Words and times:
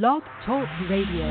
Blog 0.00 0.22
Talk 0.44 0.66
Radio. 0.90 1.30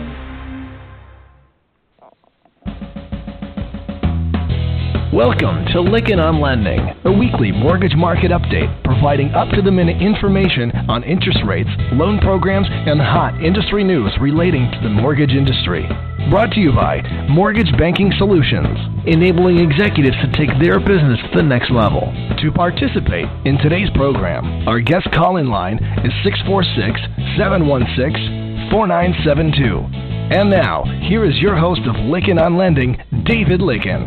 Welcome 5.12 5.66
to 5.75 5.84
Lykken 5.84 6.18
on 6.18 6.39
Lending, 6.39 6.79
a 7.04 7.12
weekly 7.12 7.52
mortgage 7.52 7.94
market 7.94 8.31
update 8.31 8.71
providing 8.86 9.31
up 9.31 9.49
to 9.49 9.62
the 9.62 9.70
minute 9.70 10.02
information 10.02 10.71
on 10.88 11.04
interest 11.04 11.39
rates, 11.46 11.68
loan 11.91 12.20
programs, 12.21 12.68
and 12.70 13.02
hot 13.02 13.36
industry 13.44 13.84
news 13.84 14.16
relating 14.21 14.71
to 14.71 14.80
the 14.82 14.89
mortgage 14.89 15.32
industry. 15.32 15.84
Brought 16.30 16.52
to 16.52 16.61
you 16.61 16.71
by 16.71 17.04
Mortgage 17.27 17.70
Banking 17.77 18.14
Solutions, 18.18 18.80
enabling 19.05 19.59
executives 19.59 20.16
to 20.23 20.32
take 20.32 20.55
their 20.64 20.80
business 20.80 21.20
to 21.20 21.36
the 21.36 21.43
next 21.43 21.70
level. 21.70 22.07
To 22.39 22.52
participate 22.55 23.27
in 23.43 23.57
today's 23.59 23.89
program, 23.93 24.66
our 24.70 24.80
guest 24.80 25.11
call 25.11 25.36
in 25.36 25.50
line 25.50 25.84
is 26.07 26.16
646 26.23 27.36
716 27.36 28.43
4972. 28.72 29.88
And 30.35 30.49
now, 30.49 30.84
here 31.08 31.26
is 31.26 31.38
your 31.40 31.55
host 31.55 31.81
of 31.81 31.95
Lykken 31.95 32.40
on 32.40 32.58
Lending, 32.58 32.98
David 33.26 33.59
Lykken. 33.59 34.05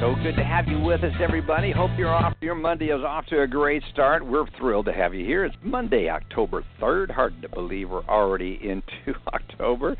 So 0.00 0.14
good 0.22 0.36
to 0.36 0.44
have 0.44 0.66
you 0.66 0.80
with 0.80 1.04
us, 1.04 1.12
everybody. 1.20 1.70
Hope 1.70 1.90
you're 1.98 2.08
off. 2.08 2.34
Your 2.40 2.54
Monday 2.54 2.86
is 2.86 3.04
off 3.04 3.26
to 3.26 3.42
a 3.42 3.46
great 3.46 3.82
start. 3.92 4.24
We're 4.24 4.46
thrilled 4.58 4.86
to 4.86 4.92
have 4.92 5.14
you 5.14 5.26
here. 5.26 5.44
It's 5.44 5.54
Monday, 5.62 6.08
October 6.08 6.64
3rd. 6.80 7.10
Hard 7.10 7.42
to 7.42 7.48
believe 7.50 7.90
we're 7.90 8.04
already 8.06 8.58
into 8.62 9.18
October. 9.34 9.96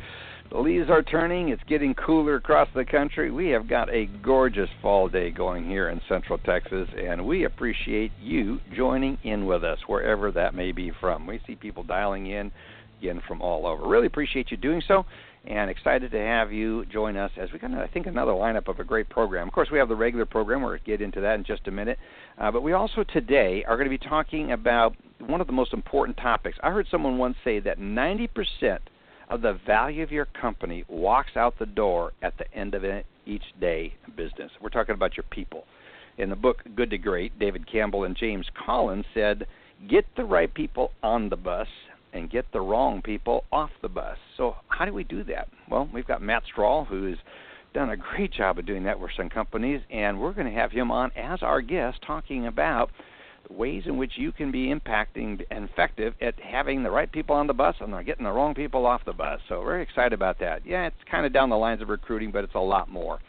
The 0.50 0.58
leaves 0.58 0.91
are 0.91 1.02
turning. 1.02 1.50
It's 1.50 1.62
getting 1.69 1.95
cooler 1.95 2.34
across 2.36 2.69
the 2.74 2.84
country. 2.84 3.30
We 3.30 3.50
have 3.50 3.69
got 3.69 3.88
a 3.88 4.06
gorgeous 4.06 4.70
fall 4.83 5.08
day 5.08 5.30
going 5.30 5.69
here 5.69 5.91
in 5.91 6.00
Central 6.08 6.38
Texas, 6.38 6.88
and 6.97 7.24
we 7.24 7.45
appreciate 7.45 8.11
you 8.20 8.58
joining 8.74 9.19
in 9.22 9.47
with 9.47 9.62
us 9.62 9.78
wherever 9.86 10.33
that 10.33 10.55
may 10.55 10.72
be 10.72 10.91
from. 11.00 11.27
We 11.27 11.41
see 11.47 11.55
people 11.55 11.84
dialing 11.84 12.27
in 12.27 12.50
again 13.00 13.22
from 13.27 13.40
all 13.40 13.66
over. 13.66 13.88
Really 13.88 14.06
appreciate 14.06 14.50
you 14.50 14.56
doing 14.56 14.82
so 14.86 15.04
and 15.47 15.70
excited 15.70 16.11
to 16.11 16.19
have 16.19 16.52
you 16.52 16.84
join 16.86 17.16
us 17.16 17.30
as 17.38 17.50
we 17.52 17.58
got, 17.58 17.72
I 17.72 17.86
think, 17.86 18.06
another 18.06 18.33
lineup 18.33 18.69
of 18.69 18.78
a 18.78 18.84
great 18.84 19.08
program. 19.08 19.48
Of 19.48 19.55
course, 19.55 19.69
we 19.72 19.78
have 19.78 19.88
the 19.88 19.97
regular 19.97 20.27
program. 20.27 20.61
To 20.61 20.78
get 20.84 21.00
into 21.00 21.20
that 21.22 21.36
in 21.36 21.44
just 21.44 21.66
a 21.66 21.70
minute. 21.70 21.98
Uh, 22.38 22.50
but 22.50 22.62
we 22.62 22.72
also 22.75 23.05
today 23.05 23.64
are 23.66 23.77
going 23.77 23.91
to 23.91 23.98
be 23.98 24.08
talking 24.08 24.52
about 24.52 24.94
one 25.19 25.41
of 25.41 25.47
the 25.47 25.52
most 25.52 25.72
important 25.72 26.19
topics. 26.19 26.58
I 26.62 26.70
heard 26.70 26.86
someone 26.91 27.16
once 27.16 27.36
say 27.42 27.60
that 27.60 27.78
90% 27.78 28.78
of 29.30 29.41
the 29.41 29.58
value 29.66 30.03
of 30.03 30.10
your 30.10 30.27
company 30.27 30.84
walks 30.88 31.36
out 31.36 31.58
the 31.58 31.66
door 31.66 32.12
at 32.20 32.36
the 32.36 32.53
end 32.55 32.75
of 32.75 32.84
each 33.25 33.42
day 33.60 33.94
business. 34.16 34.50
We're 34.60 34.69
talking 34.69 34.94
about 34.94 35.16
your 35.16 35.25
people. 35.30 35.64
In 36.19 36.28
the 36.28 36.36
book 36.36 36.58
Good 36.77 36.91
to 36.91 36.98
Great, 36.98 37.38
David 37.38 37.70
Campbell 37.70 38.05
and 38.05 38.16
James 38.16 38.47
Collins 38.66 39.06
said, 39.14 39.47
Get 39.88 40.05
the 40.16 40.25
right 40.25 40.53
people 40.53 40.91
on 41.03 41.30
the 41.30 41.36
bus 41.36 41.69
and 42.12 42.30
get 42.30 42.47
the 42.53 42.61
wrong 42.61 43.03
people 43.03 43.44
off 43.53 43.70
the 43.83 43.89
bus. 43.89 44.16
So, 44.36 44.56
how 44.69 44.84
do 44.84 44.92
we 44.92 45.05
do 45.05 45.25
that? 45.25 45.48
Well, 45.70 45.89
we've 45.92 46.06
got 46.06 46.22
Matt 46.22 46.42
Strahl, 46.50 46.84
who's 46.84 47.19
done 47.72 47.91
a 47.91 47.97
great 47.97 48.33
job 48.33 48.58
of 48.58 48.66
doing 48.66 48.84
that 48.84 48.98
with 48.98 49.11
some 49.16 49.28
companies, 49.28 49.80
and 49.91 50.20
we're 50.20 50.33
going 50.33 50.47
to 50.47 50.58
have 50.58 50.72
him 50.72 50.91
on 50.91 51.12
as 51.16 51.42
our 51.42 51.61
guest 51.61 51.98
talking 52.06 52.47
about 52.47 52.91
the 53.48 53.55
ways 53.55 53.84
in 53.86 53.97
which 53.97 54.12
you 54.16 54.33
can 54.33 54.50
be 54.50 54.75
impacting 54.75 55.41
and 55.50 55.69
effective 55.69 56.14
at 56.20 56.34
having 56.41 56.83
the 56.83 56.91
right 56.91 57.11
people 57.11 57.36
on 57.36 57.47
the 57.47 57.55
bus 57.55 57.77
and 57.81 57.92
getting 58.05 58.25
the 58.25 58.31
wrong 58.31 58.55
people 58.55 58.86
off 58.86 59.03
the 59.05 59.12
bus. 59.12 59.41
So, 59.48 59.62
very 59.62 59.83
excited 59.83 60.12
about 60.12 60.38
that. 60.41 60.66
Yeah, 60.66 60.86
it's 60.86 60.97
kind 61.11 61.27
of 61.27 61.33
down 61.33 61.50
the 61.50 61.56
lines 61.56 61.83
of 61.83 61.88
recruiting, 61.88 62.31
but 62.31 62.44
it's 62.44 62.55
a 62.55 62.61
lot 62.61 62.88
more. 62.88 63.20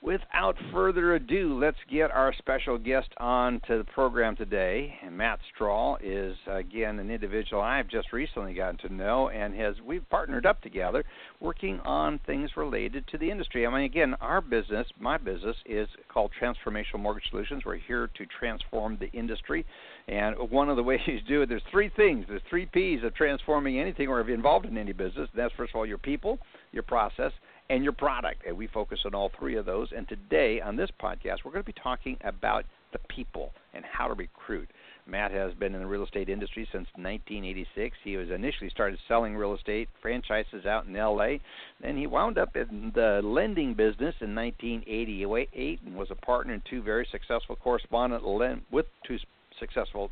Without 0.00 0.56
further 0.72 1.16
ado, 1.16 1.58
let's 1.58 1.76
get 1.90 2.12
our 2.12 2.32
special 2.38 2.78
guest 2.78 3.08
on 3.18 3.60
to 3.66 3.78
the 3.78 3.84
program 3.84 4.36
today. 4.36 4.96
And 5.02 5.16
Matt 5.16 5.40
Strahl 5.52 5.98
is 6.00 6.36
again 6.46 7.00
an 7.00 7.10
individual 7.10 7.60
I've 7.60 7.88
just 7.88 8.12
recently 8.12 8.54
gotten 8.54 8.78
to 8.88 8.94
know, 8.94 9.28
and 9.30 9.52
has 9.56 9.74
we've 9.84 10.08
partnered 10.08 10.46
up 10.46 10.62
together, 10.62 11.04
working 11.40 11.80
on 11.80 12.20
things 12.26 12.56
related 12.56 13.08
to 13.08 13.18
the 13.18 13.28
industry. 13.28 13.66
I 13.66 13.70
mean, 13.70 13.82
again, 13.82 14.14
our 14.20 14.40
business, 14.40 14.86
my 15.00 15.18
business, 15.18 15.56
is 15.66 15.88
called 16.08 16.30
Transformational 16.40 17.00
Mortgage 17.00 17.28
Solutions. 17.28 17.64
We're 17.66 17.78
here 17.78 18.06
to 18.06 18.26
transform 18.38 18.98
the 19.00 19.10
industry, 19.10 19.66
and 20.06 20.36
one 20.48 20.68
of 20.68 20.76
the 20.76 20.82
ways 20.84 21.00
you 21.06 21.20
do 21.26 21.42
it, 21.42 21.48
there's 21.48 21.62
three 21.72 21.90
things. 21.96 22.24
There's 22.28 22.42
three 22.48 22.66
P's 22.66 23.02
of 23.02 23.16
transforming 23.16 23.80
anything 23.80 24.06
or 24.06 24.20
involved 24.30 24.66
in 24.66 24.78
any 24.78 24.92
business. 24.92 25.28
That's 25.34 25.52
first 25.54 25.74
of 25.74 25.78
all 25.78 25.86
your 25.86 25.98
people, 25.98 26.38
your 26.70 26.84
process, 26.84 27.32
and 27.70 27.84
your 27.84 27.92
product. 27.92 28.42
And 28.46 28.56
we 28.56 28.66
focus 28.66 29.00
on 29.04 29.14
all 29.14 29.30
three 29.38 29.56
of 29.56 29.66
those. 29.66 29.88
And 29.96 30.08
today 30.08 30.60
on 30.60 30.76
this 30.76 30.90
podcast, 31.00 31.38
we're 31.44 31.52
going 31.52 31.64
to 31.64 31.72
be 31.72 31.80
talking 31.80 32.16
about 32.22 32.64
the 32.92 32.98
people 33.08 33.52
and 33.74 33.84
how 33.84 34.08
to 34.08 34.14
recruit. 34.14 34.68
Matt 35.06 35.30
has 35.30 35.54
been 35.54 35.74
in 35.74 35.80
the 35.80 35.86
real 35.86 36.04
estate 36.04 36.28
industry 36.28 36.68
since 36.70 36.86
1986. 36.96 37.96
He 38.04 38.16
was 38.16 38.30
initially 38.30 38.68
started 38.68 38.98
selling 39.08 39.34
real 39.34 39.54
estate 39.54 39.88
franchises 40.02 40.66
out 40.66 40.86
in 40.86 40.94
LA. 40.94 41.38
Then 41.80 41.96
he 41.96 42.06
wound 42.06 42.38
up 42.38 42.56
in 42.56 42.92
the 42.94 43.20
lending 43.24 43.72
business 43.74 44.14
in 44.20 44.34
1988 44.34 45.80
and 45.84 45.96
was 45.96 46.08
a 46.10 46.14
partner 46.14 46.54
in 46.54 46.62
two 46.68 46.82
very 46.82 47.06
successful 47.10 47.56
correspondent 47.56 48.22
with 48.70 48.86
two 49.06 49.18
successful 49.58 50.10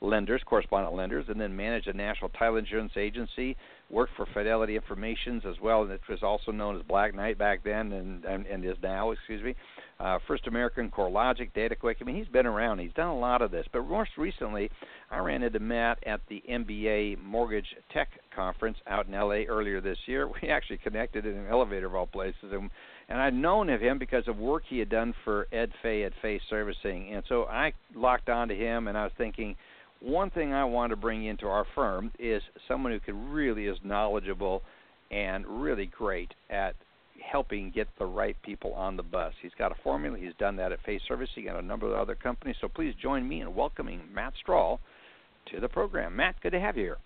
lenders, 0.00 0.42
correspondent 0.44 0.94
lenders, 0.94 1.24
and 1.28 1.40
then 1.40 1.54
managed 1.56 1.88
a 1.88 1.92
national 1.92 2.30
title 2.30 2.56
insurance 2.56 2.92
agency. 2.96 3.56
Worked 3.90 4.12
for 4.16 4.26
Fidelity 4.34 4.76
Informations 4.76 5.44
as 5.48 5.56
well, 5.62 5.82
and 5.82 5.90
it 5.90 6.00
was 6.08 6.22
also 6.22 6.52
known 6.52 6.76
as 6.76 6.82
Black 6.82 7.14
Knight 7.14 7.38
back 7.38 7.64
then, 7.64 7.92
and 7.92 8.24
and, 8.24 8.46
and 8.46 8.64
is 8.64 8.76
now, 8.82 9.10
excuse 9.12 9.42
me. 9.42 9.54
Uh, 10.00 10.18
First 10.28 10.46
American, 10.46 10.90
CoreLogic, 10.90 11.52
DataQuick. 11.54 11.96
I 12.00 12.04
mean, 12.04 12.14
he's 12.14 12.28
been 12.28 12.46
around. 12.46 12.78
He's 12.78 12.92
done 12.92 13.08
a 13.08 13.18
lot 13.18 13.42
of 13.42 13.50
this. 13.50 13.66
But 13.72 13.88
most 13.88 14.10
recently, 14.16 14.70
I 15.10 15.18
ran 15.18 15.42
into 15.42 15.58
Matt 15.58 15.98
at 16.06 16.20
the 16.28 16.40
MBA 16.48 17.20
Mortgage 17.20 17.66
Tech 17.92 18.08
Conference 18.34 18.76
out 18.86 19.08
in 19.08 19.12
LA 19.12 19.42
earlier 19.48 19.80
this 19.80 19.98
year. 20.06 20.28
We 20.42 20.50
actually 20.50 20.78
connected 20.78 21.26
in 21.26 21.36
an 21.36 21.48
elevator 21.48 21.86
of 21.86 21.94
all 21.94 22.06
places, 22.06 22.52
and 22.52 22.70
and 23.08 23.18
I'd 23.18 23.34
known 23.34 23.70
of 23.70 23.80
him 23.80 23.98
because 23.98 24.28
of 24.28 24.36
work 24.36 24.64
he 24.68 24.78
had 24.78 24.90
done 24.90 25.14
for 25.24 25.48
Ed 25.50 25.72
Fay 25.82 26.04
at 26.04 26.12
Fay 26.20 26.40
Servicing, 26.50 27.14
and 27.14 27.22
so 27.28 27.44
I 27.44 27.72
locked 27.94 28.28
onto 28.28 28.54
him, 28.54 28.86
and 28.86 28.98
I 28.98 29.04
was 29.04 29.12
thinking 29.16 29.56
one 30.00 30.30
thing 30.30 30.52
I 30.52 30.64
want 30.64 30.90
to 30.90 30.96
bring 30.96 31.24
into 31.26 31.46
our 31.46 31.66
firm 31.74 32.12
is 32.18 32.42
someone 32.66 32.92
who 32.92 33.00
can 33.00 33.30
really 33.30 33.66
is 33.66 33.78
knowledgeable 33.84 34.62
and 35.10 35.46
really 35.46 35.86
great 35.86 36.32
at 36.50 36.74
helping 37.20 37.70
get 37.70 37.88
the 37.98 38.06
right 38.06 38.36
people 38.42 38.72
on 38.74 38.96
the 38.96 39.02
bus. 39.02 39.32
He's 39.42 39.52
got 39.58 39.72
a 39.72 39.82
formula. 39.82 40.16
He's 40.18 40.34
done 40.38 40.56
that 40.56 40.70
at 40.70 40.78
Fay 40.84 41.00
Servicing 41.08 41.46
got 41.46 41.58
a 41.58 41.62
number 41.62 41.86
of 41.86 41.98
other 41.98 42.14
companies. 42.14 42.56
So 42.60 42.68
please 42.68 42.94
join 43.00 43.28
me 43.28 43.40
in 43.40 43.54
welcoming 43.54 44.02
Matt 44.14 44.34
Strahl 44.40 44.78
to 45.52 45.60
the 45.60 45.68
program. 45.68 46.14
Matt, 46.14 46.40
good 46.42 46.52
to 46.52 46.60
have 46.60 46.76
you 46.76 46.84
here. 46.84 46.98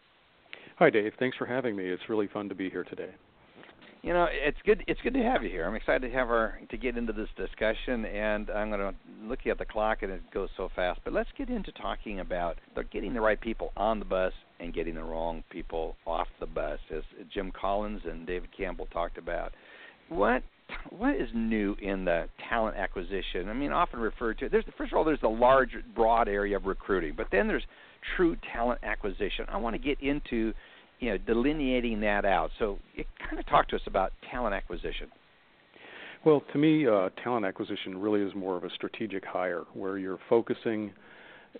Hi, 0.79 0.91
Dave. 0.91 1.13
Thanks 1.19 1.37
for 1.37 1.47
having 1.47 1.77
me. 1.77 1.85
It's 1.85 2.03
really 2.09 2.27
fun 2.27 2.49
to 2.49 2.55
be 2.55 2.69
here 2.69 2.85
today 2.85 3.11
you 4.03 4.13
know, 4.13 4.27
it's 4.31 4.59
good. 4.67 4.83
It's 4.89 5.01
good 5.03 5.15
to 5.15 5.23
have 5.23 5.45
you 5.45 5.51
here. 5.51 5.65
I'm 5.65 5.77
excited 5.77 6.11
to 6.11 6.15
have 6.17 6.29
our 6.29 6.59
to 6.71 6.77
get 6.77 6.97
into 6.97 7.13
this 7.13 7.29
discussion, 7.37 8.05
and 8.05 8.51
I'm 8.51 8.69
going 8.69 8.81
to 8.81 8.95
looking 9.25 9.53
at 9.53 9.59
the 9.59 9.65
clock, 9.65 10.03
and 10.03 10.11
it 10.11 10.23
goes 10.35 10.49
so 10.57 10.69
fast. 10.75 11.01
But 11.05 11.13
let's 11.13 11.31
get 11.39 11.49
into 11.49 11.71
talking 11.73 12.19
about 12.19 12.57
getting 12.93 13.15
the 13.15 13.21
right 13.21 13.41
people 13.41 13.71
on 13.77 14.01
the 14.01 14.05
bus 14.05 14.33
and 14.59 14.75
getting 14.75 14.97
the 14.97 15.05
wrong 15.05 15.45
people 15.51 15.97
off 16.05 16.27
the 16.41 16.47
bus, 16.47 16.81
as 16.95 17.03
Jim 17.33 17.53
Collins 17.53 18.03
and 18.05 18.27
David 18.27 18.51
Campbell 18.57 18.89
talked 18.93 19.19
about. 19.19 19.53
What 20.09 20.43
what 20.91 21.15
is 21.15 21.29
new 21.33 21.77
in 21.81 22.05
the 22.05 22.29
talent 22.49 22.77
acquisition? 22.77 23.49
I 23.49 23.53
mean, 23.53 23.71
often 23.71 24.01
referred 24.01 24.39
to. 24.39 24.49
There's 24.49 24.65
first 24.77 24.93
of 24.93 24.99
all, 24.99 25.05
there's 25.05 25.21
the 25.21 25.29
large, 25.29 25.77
broad 25.95 26.29
area 26.29 26.57
of 26.57 26.65
recruiting, 26.65 27.15
but 27.17 27.29
then 27.31 27.47
there's 27.47 27.65
true 28.17 28.37
talent 28.53 28.81
acquisition. 28.83 29.47
I 29.49 29.59
want 29.59 29.77
to 29.77 29.81
get 29.81 30.01
into 30.01 30.53
you 31.03 31.11
know 31.11 31.19
delineating 31.19 32.01
that 32.01 32.25
out. 32.25 32.51
So, 32.59 32.79
it 32.95 33.07
kind 33.19 33.39
of 33.39 33.47
talk 33.47 33.69
to 33.69 33.77
us 33.77 33.83
about 33.87 34.13
talent 34.31 34.55
acquisition. 34.55 35.09
Well, 36.25 36.43
to 36.53 36.59
me, 36.59 36.87
uh, 36.87 37.09
talent 37.23 37.45
acquisition 37.45 37.99
really 37.99 38.21
is 38.23 38.33
more 38.35 38.57
of 38.57 38.63
a 38.63 38.71
strategic 38.71 39.25
hire 39.25 39.65
where 39.75 39.99
you're 39.99 40.21
focusing 40.29 40.93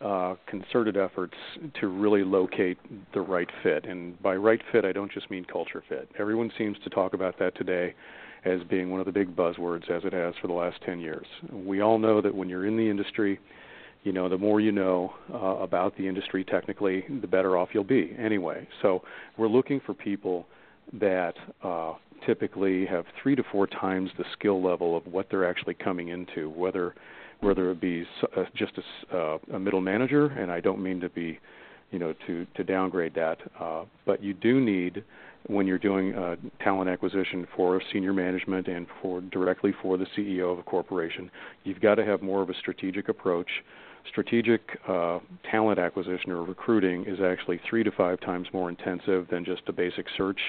uh, 0.01 0.37
concerted 0.47 0.97
efforts 0.97 1.35
to 1.81 1.89
really 1.89 2.23
locate 2.23 2.79
the 3.13 3.21
right 3.21 3.49
fit. 3.65 3.85
And 3.85 4.21
by 4.23 4.37
right 4.37 4.61
fit, 4.71 4.85
I 4.85 4.93
don't 4.93 5.11
just 5.11 5.29
mean 5.31 5.45
culture 5.45 5.83
fit. 5.89 6.09
Everyone 6.17 6.51
seems 6.57 6.79
to 6.85 6.91
talk 6.91 7.13
about 7.13 7.39
that 7.41 7.57
today 7.57 7.95
as 8.45 8.61
being 8.71 8.91
one 8.91 9.01
of 9.01 9.07
the 9.07 9.13
big 9.13 9.35
buzzwords, 9.35 9.91
as 9.91 10.05
it 10.05 10.13
has 10.13 10.35
for 10.41 10.47
the 10.47 10.53
last 10.53 10.81
10 10.87 11.01
years. 11.01 11.27
We 11.53 11.81
all 11.81 11.99
know 11.99 12.21
that 12.21 12.35
when 12.35 12.49
you're 12.49 12.67
in 12.67 12.77
the 12.77 12.89
industry, 12.89 13.41
you 14.05 14.13
know, 14.13 14.29
the 14.29 14.39
more 14.39 14.61
you 14.61 14.73
know 14.73 15.13
uh, 15.33 15.37
about 15.63 15.97
the 15.97 16.07
industry 16.09 16.45
technically, 16.45 17.05
the 17.21 17.27
better 17.27 17.57
off 17.57 17.69
you'll 17.73 17.85
be 17.85 18.15
anyway. 18.19 18.67
So 18.83 19.03
we're 19.37 19.49
looking 19.49 19.81
for 19.85 19.95
people 19.95 20.47
that 20.95 21.35
uh, 21.63 21.95
typically 22.27 22.87
have 22.87 23.05
three 23.23 23.37
to 23.37 23.43
four 23.51 23.67
times 23.67 24.11
the 24.19 24.25
skill 24.33 24.63
level 24.63 24.97
of 24.97 25.07
what 25.07 25.29
they're 25.31 25.49
actually 25.49 25.75
coming 25.75 26.09
into, 26.09 26.51
whether 26.51 26.95
whether 27.41 27.73
it 27.73 27.81
be 27.81 28.07
uh, 28.37 28.45
just 28.55 28.73
a, 28.79 29.17
uh, 29.17 29.39
a 29.55 29.59
middle 29.59 29.81
manager, 29.81 30.27
and 30.27 30.51
I 30.53 30.61
don't 30.61 30.81
mean 30.81 31.01
to 31.01 31.09
be, 31.09 31.39
you 31.91 31.99
know, 31.99 32.15
to 32.27 32.47
to 32.57 32.65
downgrade 32.65 33.15
that, 33.15 33.39
uh, 33.61 33.85
but 34.07 34.23
you 34.23 34.35
do 34.35 34.61
need 34.61 35.05
when 35.49 35.67
you're 35.67 35.79
doing 35.79 36.15
uh, 36.15 36.37
talent 36.63 36.89
acquisition 36.89 37.47
for 37.57 37.83
senior 37.93 38.13
management 38.13 38.69
and 38.69 38.87
for 39.01 39.21
directly 39.21 39.75
for 39.83 39.97
the 39.97 40.07
CEO 40.17 40.53
of 40.53 40.59
a 40.59 40.63
corporation, 40.63 41.31
you've 41.65 41.81
got 41.81 41.97
to 41.97 42.05
have 42.05 42.23
more 42.23 42.43
of 42.43 42.51
a 42.51 42.55
strategic 42.55 43.09
approach 43.09 43.49
strategic 44.09 44.61
uh, 44.89 45.19
talent 45.51 45.79
acquisition 45.79 46.31
or 46.31 46.43
recruiting 46.45 47.05
is 47.07 47.19
actually 47.21 47.61
three 47.69 47.83
to 47.83 47.91
five 47.91 48.21
times 48.21 48.49
more 48.53 48.69
intensive 48.69 49.27
than 49.31 49.45
just 49.45 49.63
a 49.69 49.73
basic 49.73 50.07
search 50.17 50.41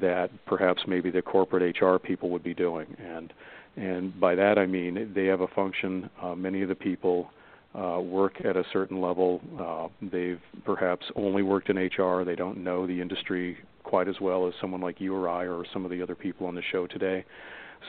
that 0.00 0.30
perhaps 0.46 0.82
maybe 0.86 1.10
the 1.10 1.22
corporate 1.22 1.76
HR 1.80 1.96
people 1.96 2.30
would 2.30 2.42
be 2.42 2.54
doing. 2.54 2.86
And 2.98 3.32
and 3.76 4.18
by 4.20 4.34
that 4.36 4.58
I 4.58 4.66
mean 4.66 5.12
they 5.14 5.26
have 5.26 5.40
a 5.40 5.48
function. 5.48 6.08
Uh, 6.22 6.34
many 6.34 6.62
of 6.62 6.68
the 6.68 6.74
people 6.74 7.30
uh, 7.74 8.00
work 8.00 8.44
at 8.44 8.56
a 8.56 8.64
certain 8.72 9.00
level. 9.00 9.40
Uh, 9.58 9.88
they've 10.12 10.40
perhaps 10.64 11.04
only 11.16 11.42
worked 11.42 11.70
in 11.70 11.76
HR. 11.76 12.24
They 12.24 12.36
don't 12.36 12.62
know 12.62 12.86
the 12.86 13.00
industry 13.00 13.58
quite 13.82 14.08
as 14.08 14.16
well 14.20 14.46
as 14.46 14.54
someone 14.60 14.80
like 14.80 15.00
you 15.00 15.14
or 15.14 15.28
I 15.28 15.46
or 15.46 15.64
some 15.72 15.84
of 15.84 15.90
the 15.90 16.00
other 16.02 16.14
people 16.14 16.46
on 16.46 16.54
the 16.54 16.62
show 16.72 16.86
today. 16.86 17.24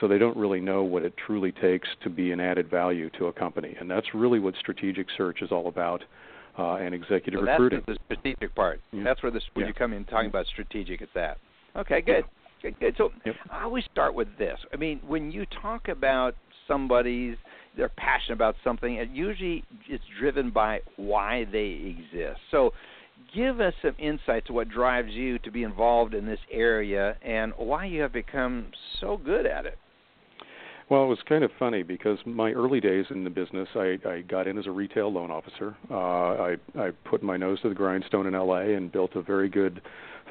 So 0.00 0.08
they 0.08 0.18
don't 0.18 0.36
really 0.36 0.60
know 0.60 0.82
what 0.82 1.02
it 1.02 1.14
truly 1.26 1.52
takes 1.52 1.88
to 2.02 2.10
be 2.10 2.32
an 2.32 2.40
added 2.40 2.70
value 2.70 3.10
to 3.18 3.26
a 3.26 3.32
company, 3.32 3.76
and 3.80 3.90
that's 3.90 4.06
really 4.14 4.38
what 4.38 4.54
strategic 4.60 5.06
search 5.16 5.42
is 5.42 5.50
all 5.50 5.68
about. 5.68 6.02
Uh, 6.58 6.76
and 6.76 6.94
executive 6.94 7.40
so 7.40 7.50
recruiting. 7.50 7.82
That's 7.86 7.98
the 8.08 8.14
strategic 8.14 8.54
part. 8.54 8.80
Yeah. 8.90 9.04
That's 9.04 9.22
where 9.22 9.30
this 9.30 9.42
when 9.52 9.64
yeah. 9.64 9.68
you 9.68 9.74
come 9.74 9.92
in 9.92 10.06
talking 10.06 10.30
about 10.30 10.46
strategic. 10.46 11.02
It's 11.02 11.12
that. 11.14 11.36
Okay, 11.76 12.00
good. 12.00 12.24
Yeah. 12.24 12.70
Good, 12.70 12.80
good. 12.80 12.94
So 12.96 13.10
yep. 13.26 13.34
I 13.50 13.64
always 13.64 13.84
start 13.92 14.14
with 14.14 14.28
this. 14.38 14.58
I 14.72 14.76
mean, 14.76 15.00
when 15.06 15.30
you 15.30 15.44
talk 15.60 15.88
about 15.88 16.34
somebody's 16.66 17.36
they're 17.76 17.90
passionate 17.90 18.34
about 18.34 18.56
something, 18.64 18.98
and 18.98 19.14
usually 19.14 19.64
it's 19.88 20.04
driven 20.18 20.50
by 20.50 20.80
why 20.96 21.46
they 21.52 21.94
exist. 21.96 22.40
So 22.50 22.72
give 23.34 23.60
us 23.60 23.74
some 23.82 23.94
insight 23.98 24.46
to 24.46 24.52
what 24.52 24.68
drives 24.68 25.12
you 25.12 25.38
to 25.40 25.50
be 25.50 25.62
involved 25.62 26.14
in 26.14 26.26
this 26.26 26.40
area 26.50 27.16
and 27.22 27.52
why 27.56 27.84
you 27.84 28.00
have 28.02 28.12
become 28.12 28.68
so 29.00 29.18
good 29.22 29.46
at 29.46 29.66
it. 29.66 29.78
Well, 30.88 31.02
it 31.02 31.08
was 31.08 31.18
kind 31.28 31.42
of 31.42 31.50
funny 31.58 31.82
because 31.82 32.18
my 32.24 32.52
early 32.52 32.80
days 32.80 33.06
in 33.10 33.24
the 33.24 33.30
business, 33.30 33.68
I, 33.74 33.98
I 34.06 34.20
got 34.20 34.46
in 34.46 34.56
as 34.56 34.66
a 34.66 34.70
retail 34.70 35.12
loan 35.12 35.32
officer. 35.32 35.76
Uh, 35.90 35.94
I, 35.94 36.56
I 36.78 36.90
put 37.04 37.24
my 37.24 37.36
nose 37.36 37.60
to 37.62 37.68
the 37.68 37.74
grindstone 37.74 38.26
in 38.26 38.34
LA 38.34 38.76
and 38.76 38.92
built 38.92 39.16
a 39.16 39.22
very 39.22 39.48
good 39.48 39.82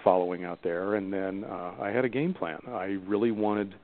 following 0.01 0.45
out 0.45 0.59
there. 0.63 0.95
And 0.95 1.11
then 1.11 1.43
uh, 1.43 1.73
I 1.81 1.89
had 1.89 2.05
a 2.05 2.09
game 2.09 2.33
plan. 2.33 2.59
I 2.69 2.97
really 3.05 3.31
wanted 3.31 3.75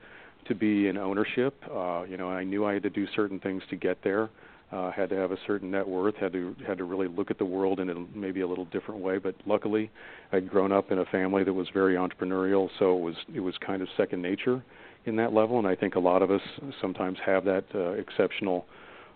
to 0.48 0.54
be 0.54 0.88
in 0.88 0.96
ownership. 0.96 1.54
Uh, 1.70 2.04
you 2.04 2.16
know, 2.16 2.30
I 2.30 2.42
knew 2.42 2.64
I 2.64 2.72
had 2.72 2.82
to 2.84 2.90
do 2.90 3.06
certain 3.14 3.38
things 3.38 3.62
to 3.68 3.76
get 3.76 3.98
there. 4.02 4.30
Uh, 4.72 4.90
had 4.90 5.10
to 5.10 5.16
have 5.16 5.30
a 5.30 5.36
certain 5.46 5.70
net 5.70 5.86
worth. 5.86 6.14
Had 6.14 6.32
to 6.32 6.56
had 6.66 6.78
to 6.78 6.84
really 6.84 7.06
look 7.06 7.30
at 7.30 7.36
the 7.36 7.44
world 7.44 7.78
in 7.80 7.90
a, 7.90 7.94
maybe 8.16 8.40
a 8.40 8.48
little 8.48 8.64
different 8.64 9.02
way. 9.02 9.18
But 9.18 9.34
luckily, 9.44 9.90
I'd 10.32 10.48
grown 10.48 10.72
up 10.72 10.90
in 10.90 11.00
a 11.00 11.04
family 11.04 11.44
that 11.44 11.52
was 11.52 11.68
very 11.74 11.96
entrepreneurial, 11.96 12.70
so 12.78 12.96
it 12.96 13.00
was 13.02 13.14
it 13.34 13.40
was 13.40 13.54
kind 13.58 13.82
of 13.82 13.88
second 13.98 14.22
nature 14.22 14.62
in 15.04 15.16
that 15.16 15.32
level. 15.32 15.58
And 15.58 15.66
I 15.66 15.74
think 15.74 15.94
a 15.94 16.00
lot 16.00 16.22
of 16.22 16.30
us 16.30 16.42
sometimes 16.80 17.18
have 17.24 17.44
that 17.44 17.64
uh, 17.74 17.90
exceptional, 17.92 18.66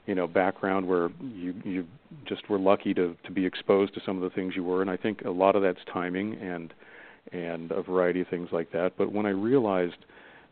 you 0.07 0.15
know, 0.15 0.27
background 0.27 0.87
where 0.87 1.11
you 1.21 1.55
you 1.65 1.87
just 2.27 2.49
were 2.49 2.59
lucky 2.59 2.95
to 2.95 3.17
to 3.25 3.31
be 3.31 3.45
exposed 3.45 3.95
to 3.95 4.01
some 4.05 4.17
of 4.17 4.23
the 4.23 4.31
things 4.31 4.55
you 4.57 4.65
were. 4.65 4.83
And 4.83 4.91
I 4.91 4.97
think 4.97 5.23
a 5.23 5.31
lot 5.31 5.57
of 5.57 5.63
that's 5.63 5.81
timing 5.93 6.35
and 6.35 6.73
and 7.33 7.73
a 7.73 7.83
variety 7.83 8.21
of 8.21 8.29
things 8.29 8.49
like 8.53 8.71
that. 8.73 8.93
But 8.97 9.13
when 9.13 9.27
I 9.27 9.31
realized 9.31 10.05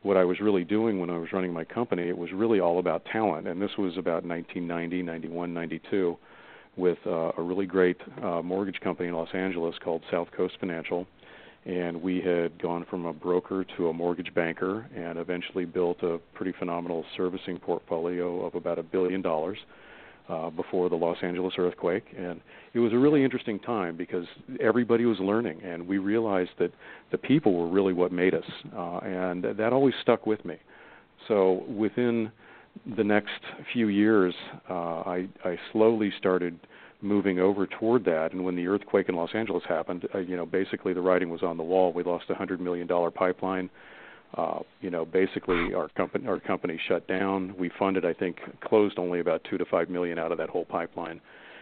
what 0.03 0.17
I 0.19 0.25
was 0.25 0.39
really 0.39 0.65
doing 0.65 1.01
when 1.01 1.09
I 1.09 1.17
was 1.17 1.33
running 1.33 1.53
my 1.53 1.65
company, 1.65 2.09
it 2.09 2.17
was 2.17 2.31
really 2.33 2.61
all 2.61 2.79
about 2.79 3.05
talent. 3.07 3.49
And 3.49 3.61
this 3.61 3.71
was 3.79 3.97
about 3.97 4.25
1990, 4.25 5.03
91, 5.03 5.55
92, 5.55 6.19
with 6.77 6.99
uh, 7.07 7.33
a 7.39 7.43
really 7.43 7.65
great 7.65 7.97
uh, 8.23 8.43
mortgage 8.43 8.81
company 8.81 9.09
in 9.09 9.15
Los 9.15 9.33
Angeles 9.33 9.75
called 9.83 10.03
South 10.11 10.29
Coast 10.37 10.55
Financial. 10.61 11.07
And 11.67 12.03
we 12.03 12.21
had 12.21 12.61
gone 12.61 12.85
from 12.91 13.07
a 13.07 13.13
broker 13.13 13.65
to 13.77 13.89
a 13.89 13.93
mortgage 13.93 14.35
banker 14.35 14.87
and 14.95 15.19
eventually 15.19 15.65
built 15.65 16.03
a 16.03 16.19
pretty 16.35 16.53
phenomenal 16.59 17.05
servicing 17.17 17.59
portfolio 17.59 18.45
of 18.45 18.55
about 18.55 18.79
a 18.79 18.83
billion 18.83 19.23
dollars 19.23 19.57
uh, 20.29 20.51
before 20.51 20.89
the 20.89 20.97
Los 20.97 21.19
Angeles 21.23 21.55
earthquake, 21.59 22.05
and 22.17 22.41
it 22.73 22.79
was 22.79 22.93
a 22.93 22.99
really 22.99 23.23
interesting 23.23 23.59
time 23.59 23.97
because 23.97 24.27
everybody 24.61 25.05
was 25.05 25.19
learning, 25.21 25.61
and 25.63 25.87
we 25.87 25.99
realized 25.99 26.51
that 26.59 26.73
the 27.11 27.19
people 27.19 27.55
were 27.55 27.69
really 27.69 27.93
what 27.93 28.11
made 28.11 28.35
us, 28.35 28.45
uh, 28.75 28.99
and 28.99 29.45
that 29.45 29.73
always 29.73 29.95
stuck 30.01 30.27
with 30.27 30.43
me. 30.45 30.57
So 31.29 31.65
within 31.69 32.31
the 32.97 33.05
next 33.05 33.41
few 33.73 33.89
years, 33.89 34.35
uh, 34.69 34.73
I, 35.01 35.29
I 35.45 35.59
slowly 35.73 36.13
started 36.19 36.59
moving 37.05 37.39
over 37.39 37.67
toward 37.67 38.05
that. 38.07 38.33
And 38.33 38.45
when 38.45 38.57
the 38.57 38.67
earthquake 38.67 39.09
in 39.09 39.15
Los 39.15 39.31
Angeles 39.35 39.63
happened, 39.69 40.09
uh, 40.15 40.19
you 40.19 40.37
know, 40.37 40.47
basically 40.47 40.93
the 40.93 41.01
writing 41.01 41.31
was 41.31 41.43
on 41.43 41.57
the 41.57 41.63
wall. 41.63 41.93
We 41.93 42.03
lost 42.03 42.25
a 42.31 42.35
hundred 42.35 42.61
million 42.61 42.87
dollar 42.87 43.11
pipeline 43.11 43.71
uh, 44.37 44.61
you 44.81 44.91
know, 44.91 45.05
basically 45.05 45.75
our 45.75 45.89
company 45.91 46.27
our 46.27 46.41
company 46.41 46.79
shut 46.89 47.07
down. 47.07 47.55
We 47.57 47.71
funded, 47.79 48.05
I 48.05 48.13
think, 48.13 48.39
closed 48.61 48.99
only 48.99 49.21
about 49.21 49.43
two 49.49 49.59
to 49.59 49.65
five 49.65 49.89
million 49.89 50.19
out 50.19 50.33
of 50.33 50.39
that 50.39 50.49
whole 50.49 50.65
pipeline, 50.65 51.21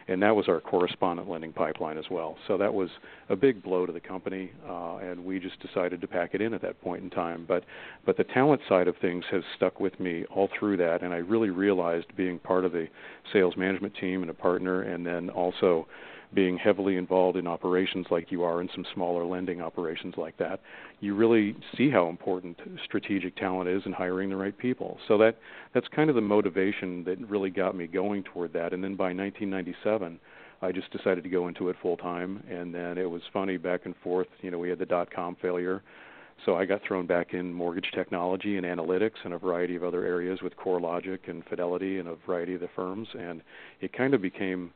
and 0.09 0.23
that 0.23 0.35
was 0.35 0.49
our 0.49 0.61
correspondent 0.61 1.29
lending 1.29 1.53
pipeline 1.53 1.99
as 1.99 2.05
well. 2.11 2.37
So 2.49 2.57
that 2.59 2.73
was 2.73 2.89
a 3.29 3.37
big 3.37 3.63
blow 3.63 3.87
to 3.87 3.93
the 3.93 4.01
company, 4.01 4.51
uh, 4.69 4.97
and 4.97 5.25
we 5.25 5.39
just 5.39 5.61
decided 5.61 6.01
to 6.01 6.07
pack 6.07 6.31
it 6.35 6.41
in 6.41 6.55
at 6.55 6.63
that 6.63 6.81
point 6.81 7.03
in 7.03 7.11
time. 7.11 7.45
But 7.47 7.65
but 8.05 8.17
the 8.17 8.25
talent 8.25 8.61
side 8.69 8.89
of 8.89 8.97
things 8.99 9.25
has 9.31 9.43
stuck 9.57 9.81
with 9.81 9.99
me 10.01 10.25
all 10.35 10.49
through 10.59 10.77
that, 10.79 11.03
and 11.03 11.13
I 11.13 11.19
really 11.19 11.51
realized 11.51 12.07
being 12.17 12.39
part 12.39 12.65
of 12.65 12.73
the 12.73 12.89
sales 13.33 13.57
management 13.57 13.95
team 14.01 14.23
and 14.23 14.31
a 14.31 14.35
partner, 14.35 14.83
and 14.83 15.07
then 15.07 15.31
also 15.31 15.87
being 16.35 16.57
heavily 16.57 16.97
involved 16.97 17.37
in 17.37 17.47
operations 17.47 18.07
like 18.11 18.33
you 18.33 18.43
are 18.43 18.61
in 18.61 18.69
some 18.75 18.85
smaller 18.95 19.25
lending 19.25 19.61
operations 19.61 20.15
like 20.17 20.37
that, 20.39 20.61
you 21.01 21.15
really 21.15 21.55
see 21.77 21.91
how 21.91 22.09
important 22.09 22.59
strategic 22.85 23.37
talent 23.37 23.69
is 23.69 23.83
in 23.85 23.93
hiring 23.93 24.31
the 24.31 24.37
right 24.37 24.57
people. 24.57 24.99
So 25.09 25.19
that 25.19 25.37
that's 25.75 25.89
kind 25.89 26.09
of 26.09 26.17
the 26.17 26.23
motivation 26.23 27.05
that 27.05 27.19
really 27.29 27.51
got 27.51 27.77
me 27.77 27.87
going 27.87 28.23
toward 28.25 28.53
that. 28.55 28.73
And 28.73 28.83
then 28.83 28.95
by 28.95 29.13
1997, 29.13 30.19
I 30.63 30.73
just 30.73 30.91
decided 30.91 31.25
to 31.25 31.31
go 31.31 31.49
into 31.49 31.69
it 31.69 31.77
full 31.83 31.97
time. 31.97 32.43
And 32.49 32.75
then 32.75 32.97
it 32.99 33.11
was 33.11 33.23
funny 33.33 33.57
back 33.57 33.83
and 33.85 33.95
forth. 34.03 34.29
You 34.41 34.51
know, 34.51 34.59
we 34.59 34.71
had 34.71 34.79
the 34.79 34.87
dot 34.87 35.11
com 35.13 35.37
failure. 35.43 35.83
So 36.47 36.57
I 36.57 36.65
got 36.65 36.81
thrown 36.87 37.07
back 37.07 37.35
in 37.35 37.53
mortgage 37.53 37.91
technology 37.95 38.57
and 38.57 38.67
analytics 38.67 39.25
and 39.25 39.35
a 39.35 39.39
variety 39.39 39.77
of 39.77 39.85
other 39.85 40.05
areas 40.05 40.41
with 40.43 40.57
CoreLogic 40.57 41.29
and 41.29 41.45
Fidelity 41.45 41.99
and 41.99 42.09
a 42.09 42.17
variety 42.27 42.55
of 42.55 42.61
the 42.61 42.71
firms, 42.75 43.07
and 43.17 43.43
it 43.81 43.93
kind 43.93 44.13
of 44.13 44.23
became 44.23 44.73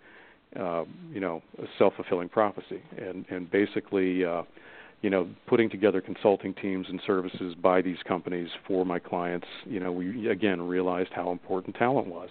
uh, 0.59 0.85
you 1.13 1.21
know, 1.21 1.43
a 1.59 1.67
self-fulfilling 1.79 2.29
prophecy, 2.29 2.83
and 2.99 3.25
and 3.31 3.51
basically, 3.51 4.25
uh, 4.25 4.43
you 5.03 5.11
know, 5.11 5.29
putting 5.47 5.69
together 5.69 6.01
consulting 6.01 6.55
teams 6.55 6.87
and 6.89 7.01
services 7.07 7.55
by 7.61 7.83
these 7.83 7.99
companies 8.07 8.49
for 8.67 8.85
my 8.85 8.99
clients. 8.99 9.47
You 9.65 9.81
know, 9.81 9.93
we 9.93 10.29
again 10.29 10.63
realized 10.63 11.11
how 11.13 11.31
important 11.31 11.77
talent 11.77 12.07
was. 12.07 12.29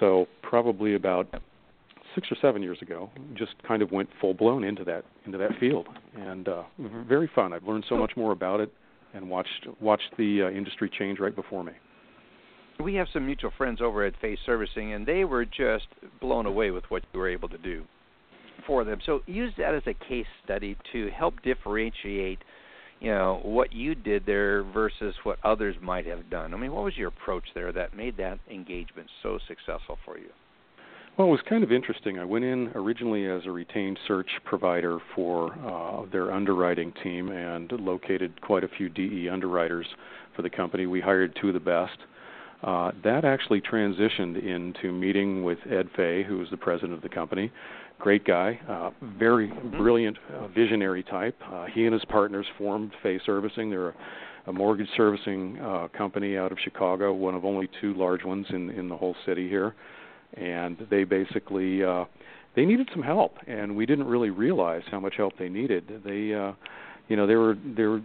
So 0.00 0.26
probably 0.42 0.94
about 0.94 1.28
six 2.14 2.28
or 2.30 2.36
seven 2.40 2.62
years 2.62 2.78
ago, 2.82 3.10
just 3.34 3.52
kind 3.66 3.82
of 3.82 3.92
went 3.92 4.08
full 4.20 4.34
blown 4.34 4.64
into 4.64 4.84
that 4.84 5.04
into 5.26 5.38
that 5.38 5.50
field, 5.60 5.88
and 6.16 6.48
uh, 6.48 6.62
very 7.06 7.30
fun. 7.34 7.52
I've 7.52 7.64
learned 7.64 7.84
so 7.88 7.96
much 7.96 8.12
more 8.16 8.32
about 8.32 8.60
it, 8.60 8.72
and 9.12 9.28
watched 9.28 9.68
watched 9.80 10.16
the 10.16 10.44
uh, 10.44 10.50
industry 10.50 10.90
change 10.90 11.20
right 11.20 11.34
before 11.34 11.62
me 11.62 11.72
we 12.80 12.94
have 12.94 13.06
some 13.12 13.26
mutual 13.26 13.52
friends 13.56 13.80
over 13.80 14.04
at 14.04 14.14
Fay 14.20 14.36
Servicing, 14.44 14.92
and 14.92 15.06
they 15.06 15.24
were 15.24 15.44
just 15.44 15.86
blown 16.20 16.46
away 16.46 16.70
with 16.70 16.84
what 16.88 17.02
you 17.12 17.20
were 17.20 17.28
able 17.28 17.48
to 17.48 17.58
do 17.58 17.84
for 18.66 18.84
them. 18.84 18.98
So 19.04 19.20
use 19.26 19.52
that 19.58 19.74
as 19.74 19.82
a 19.86 19.94
case 19.94 20.26
study 20.44 20.76
to 20.92 21.10
help 21.10 21.34
differentiate, 21.42 22.38
you 23.00 23.10
know, 23.10 23.40
what 23.42 23.72
you 23.72 23.94
did 23.94 24.26
there 24.26 24.62
versus 24.62 25.14
what 25.22 25.38
others 25.44 25.76
might 25.80 26.06
have 26.06 26.30
done. 26.30 26.54
I 26.54 26.56
mean, 26.56 26.72
what 26.72 26.84
was 26.84 26.96
your 26.96 27.08
approach 27.08 27.44
there 27.54 27.72
that 27.72 27.96
made 27.96 28.16
that 28.16 28.38
engagement 28.50 29.08
so 29.22 29.38
successful 29.46 29.98
for 30.04 30.18
you? 30.18 30.30
Well, 31.16 31.28
it 31.28 31.30
was 31.30 31.40
kind 31.48 31.62
of 31.62 31.70
interesting. 31.70 32.18
I 32.18 32.24
went 32.24 32.44
in 32.44 32.72
originally 32.74 33.26
as 33.26 33.42
a 33.46 33.50
retained 33.50 34.00
search 34.08 34.28
provider 34.44 34.98
for 35.14 35.52
uh, 35.64 36.10
their 36.10 36.32
underwriting 36.32 36.92
team 37.04 37.28
and 37.28 37.70
located 37.70 38.40
quite 38.40 38.64
a 38.64 38.68
few 38.68 38.88
DE 38.88 39.28
underwriters 39.28 39.86
for 40.34 40.42
the 40.42 40.50
company. 40.50 40.86
We 40.86 41.00
hired 41.00 41.38
two 41.40 41.48
of 41.48 41.54
the 41.54 41.60
best 41.60 41.98
uh, 42.62 42.92
that 43.02 43.24
actually 43.24 43.60
transitioned 43.60 44.42
into 44.42 44.92
meeting 44.92 45.44
with 45.44 45.58
Ed 45.70 45.88
Fay, 45.96 46.22
who 46.22 46.38
was 46.38 46.48
the 46.50 46.56
president 46.56 46.92
of 46.92 47.02
the 47.02 47.08
company. 47.08 47.50
Great 47.98 48.24
guy, 48.24 48.58
uh, 48.68 48.90
very 49.18 49.48
mm-hmm. 49.48 49.76
brilliant, 49.76 50.16
uh, 50.34 50.48
visionary 50.48 51.02
type. 51.02 51.36
Uh, 51.50 51.66
he 51.66 51.84
and 51.84 51.92
his 51.92 52.04
partners 52.06 52.46
formed 52.58 52.92
Fay 53.02 53.20
Servicing. 53.24 53.70
They're 53.70 53.88
a, 53.88 53.94
a 54.46 54.52
mortgage 54.52 54.88
servicing 54.96 55.58
uh, 55.60 55.88
company 55.96 56.36
out 56.36 56.52
of 56.52 56.58
Chicago, 56.62 57.12
one 57.12 57.34
of 57.34 57.44
only 57.44 57.68
two 57.80 57.94
large 57.94 58.24
ones 58.24 58.46
in 58.50 58.70
in 58.70 58.88
the 58.88 58.96
whole 58.96 59.16
city 59.24 59.48
here. 59.48 59.74
And 60.34 60.86
they 60.90 61.04
basically 61.04 61.84
uh, 61.84 62.04
they 62.56 62.64
needed 62.64 62.88
some 62.92 63.02
help, 63.02 63.36
and 63.46 63.74
we 63.74 63.86
didn't 63.86 64.06
really 64.06 64.30
realize 64.30 64.82
how 64.90 65.00
much 65.00 65.14
help 65.16 65.38
they 65.38 65.48
needed. 65.48 66.02
They 66.04 66.34
uh, 66.34 66.52
you 67.08 67.16
know 67.16 67.26
there 67.26 67.38
were 67.38 67.56
there 67.76 67.90
were 67.90 68.02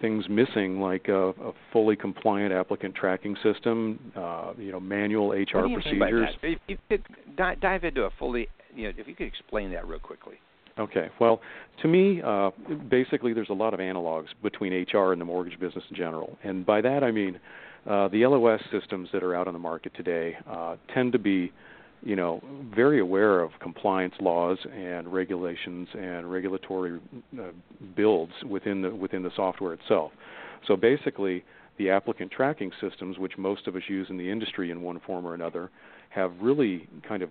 things 0.00 0.24
missing 0.28 0.80
like 0.80 1.08
a, 1.08 1.28
a 1.28 1.52
fully 1.72 1.96
compliant 1.96 2.52
applicant 2.52 2.94
tracking 2.94 3.36
system, 3.42 4.12
uh, 4.16 4.52
you 4.58 4.72
know 4.72 4.80
manual 4.80 5.30
HR 5.30 5.68
procedures. 5.72 6.28
If 6.42 6.58
you 6.66 6.78
could 6.88 7.04
dive 7.36 7.84
into 7.84 8.02
a 8.02 8.10
fully, 8.18 8.48
you 8.74 8.84
know, 8.84 8.92
if 8.96 9.06
you 9.06 9.14
could 9.14 9.28
explain 9.28 9.70
that 9.72 9.86
real 9.86 10.00
quickly. 10.00 10.34
Okay. 10.78 11.08
Well, 11.20 11.40
to 11.82 11.88
me, 11.88 12.22
uh, 12.24 12.50
basically, 12.88 13.34
there's 13.34 13.50
a 13.50 13.54
lot 13.54 13.74
of 13.74 13.80
analogs 13.80 14.28
between 14.42 14.72
HR 14.72 15.12
and 15.12 15.20
the 15.20 15.24
mortgage 15.24 15.60
business 15.60 15.84
in 15.90 15.96
general, 15.96 16.36
and 16.42 16.66
by 16.66 16.80
that 16.80 17.04
I 17.04 17.10
mean 17.10 17.38
uh, 17.88 18.08
the 18.08 18.26
LOS 18.26 18.60
systems 18.70 19.08
that 19.12 19.22
are 19.22 19.34
out 19.34 19.46
on 19.46 19.52
the 19.52 19.58
market 19.58 19.92
today 19.94 20.36
uh, 20.48 20.76
tend 20.94 21.12
to 21.12 21.18
be 21.18 21.52
you 22.02 22.16
know, 22.16 22.42
very 22.74 23.00
aware 23.00 23.40
of 23.40 23.50
compliance 23.60 24.14
laws 24.20 24.58
and 24.74 25.12
regulations 25.12 25.88
and 25.94 26.30
regulatory 26.30 27.00
uh, 27.38 27.44
builds 27.94 28.32
within 28.48 28.82
the 28.82 28.90
within 28.90 29.22
the 29.22 29.30
software 29.36 29.72
itself. 29.72 30.12
So 30.66 30.76
basically, 30.76 31.44
the 31.78 31.90
applicant 31.90 32.30
tracking 32.30 32.70
systems, 32.80 33.18
which 33.18 33.38
most 33.38 33.66
of 33.66 33.76
us 33.76 33.82
use 33.88 34.08
in 34.10 34.16
the 34.16 34.30
industry 34.30 34.70
in 34.70 34.82
one 34.82 35.00
form 35.06 35.26
or 35.26 35.34
another, 35.34 35.70
have 36.10 36.32
really 36.40 36.88
kind 37.08 37.22
of 37.22 37.30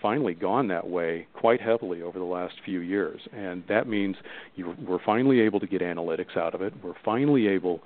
finally 0.00 0.34
gone 0.34 0.68
that 0.68 0.86
way 0.86 1.26
quite 1.34 1.60
heavily 1.60 2.00
over 2.02 2.18
the 2.18 2.24
last 2.24 2.54
few 2.64 2.80
years. 2.80 3.20
And 3.34 3.62
that 3.68 3.86
means 3.86 4.16
you, 4.56 4.74
we're 4.86 5.02
finally 5.04 5.40
able 5.40 5.60
to 5.60 5.66
get 5.66 5.82
analytics 5.82 6.36
out 6.36 6.54
of 6.54 6.62
it. 6.62 6.72
We're 6.82 6.94
finally 7.04 7.46
able 7.48 7.80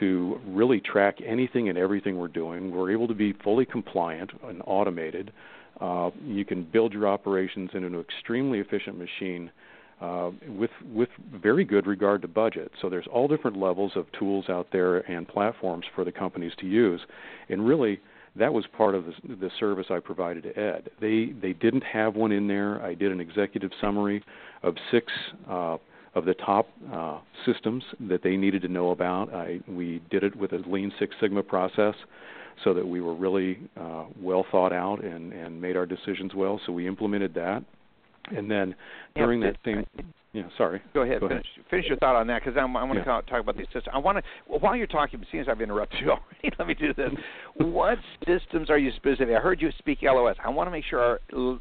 to 0.00 0.40
really 0.48 0.80
track 0.80 1.18
anything 1.24 1.68
and 1.68 1.78
everything 1.78 2.18
we're 2.18 2.28
doing. 2.28 2.72
We're 2.72 2.90
able 2.90 3.06
to 3.08 3.14
be 3.14 3.32
fully 3.44 3.64
compliant 3.64 4.32
and 4.44 4.60
automated. 4.66 5.32
Uh, 5.80 6.10
you 6.24 6.44
can 6.44 6.64
build 6.64 6.92
your 6.92 7.06
operations 7.06 7.70
in 7.74 7.84
an 7.84 7.98
extremely 7.98 8.60
efficient 8.60 8.98
machine 8.98 9.50
uh, 10.00 10.30
with 10.48 10.70
with 10.92 11.08
very 11.34 11.64
good 11.64 11.86
regard 11.86 12.22
to 12.22 12.28
budget. 12.28 12.70
So 12.80 12.88
there's 12.88 13.06
all 13.10 13.28
different 13.28 13.56
levels 13.56 13.92
of 13.96 14.06
tools 14.18 14.48
out 14.48 14.68
there 14.72 14.98
and 15.10 15.26
platforms 15.26 15.86
for 15.94 16.04
the 16.04 16.12
companies 16.12 16.52
to 16.60 16.66
use, 16.66 17.00
and 17.48 17.66
really 17.66 18.00
that 18.36 18.52
was 18.52 18.66
part 18.76 18.94
of 18.94 19.06
the, 19.06 19.36
the 19.36 19.50
service 19.58 19.86
I 19.90 20.00
provided 20.00 20.42
to 20.44 20.58
Ed. 20.58 20.90
They 21.00 21.32
they 21.40 21.54
didn't 21.54 21.84
have 21.84 22.14
one 22.14 22.32
in 22.32 22.46
there. 22.46 22.82
I 22.82 22.94
did 22.94 23.10
an 23.10 23.20
executive 23.20 23.70
summary 23.80 24.22
of 24.62 24.74
six. 24.90 25.12
Uh, 25.48 25.78
of 26.14 26.24
the 26.24 26.32
top 26.32 26.66
uh, 26.90 27.18
systems 27.44 27.84
that 28.08 28.22
they 28.22 28.38
needed 28.38 28.62
to 28.62 28.68
know 28.68 28.90
about. 28.90 29.34
I, 29.34 29.60
we 29.68 30.00
did 30.10 30.24
it 30.24 30.34
with 30.34 30.54
a 30.54 30.62
Lean 30.66 30.90
Six 30.98 31.14
Sigma 31.20 31.42
process 31.42 31.94
so 32.64 32.74
that 32.74 32.86
we 32.86 33.00
were 33.00 33.14
really 33.14 33.58
uh, 33.78 34.04
well 34.20 34.44
thought 34.50 34.72
out 34.72 35.04
and, 35.04 35.32
and 35.32 35.60
made 35.60 35.76
our 35.76 35.86
decisions 35.86 36.34
well. 36.34 36.60
So 36.66 36.72
we 36.72 36.86
implemented 36.86 37.34
that. 37.34 37.64
And 38.34 38.50
then 38.50 38.74
during 39.14 39.40
that 39.40 39.56
same, 39.64 39.86
yeah, 40.36 40.42
sorry. 40.58 40.82
Go 40.92 41.00
ahead. 41.02 41.20
Go 41.20 41.28
finish, 41.28 41.46
ahead. 41.54 41.70
finish 41.70 41.86
your 41.86 41.96
thought 41.96 42.14
on 42.14 42.26
that 42.26 42.42
because 42.44 42.58
I 42.58 42.64
want 42.64 42.92
to 42.92 42.98
yeah. 42.98 43.20
talk 43.22 43.40
about 43.40 43.56
these 43.56 43.66
systems. 43.66 43.86
I 43.94 43.98
want 43.98 44.18
to 44.18 44.58
while 44.58 44.76
you're 44.76 44.86
talking, 44.86 45.24
seeing 45.30 45.42
as 45.42 45.48
I've 45.48 45.62
interrupted 45.62 46.00
you 46.00 46.10
already, 46.10 46.56
let 46.58 46.68
me 46.68 46.74
do 46.74 46.92
this. 46.92 47.10
what 47.54 47.98
systems 48.26 48.68
are 48.68 48.76
you 48.76 48.90
specific? 48.96 49.34
I 49.34 49.40
heard 49.40 49.62
you 49.62 49.70
speak 49.78 50.00
LOS. 50.02 50.36
I 50.44 50.50
want 50.50 50.66
to 50.66 50.70
make 50.70 50.84
sure 50.84 51.00
our 51.00 51.20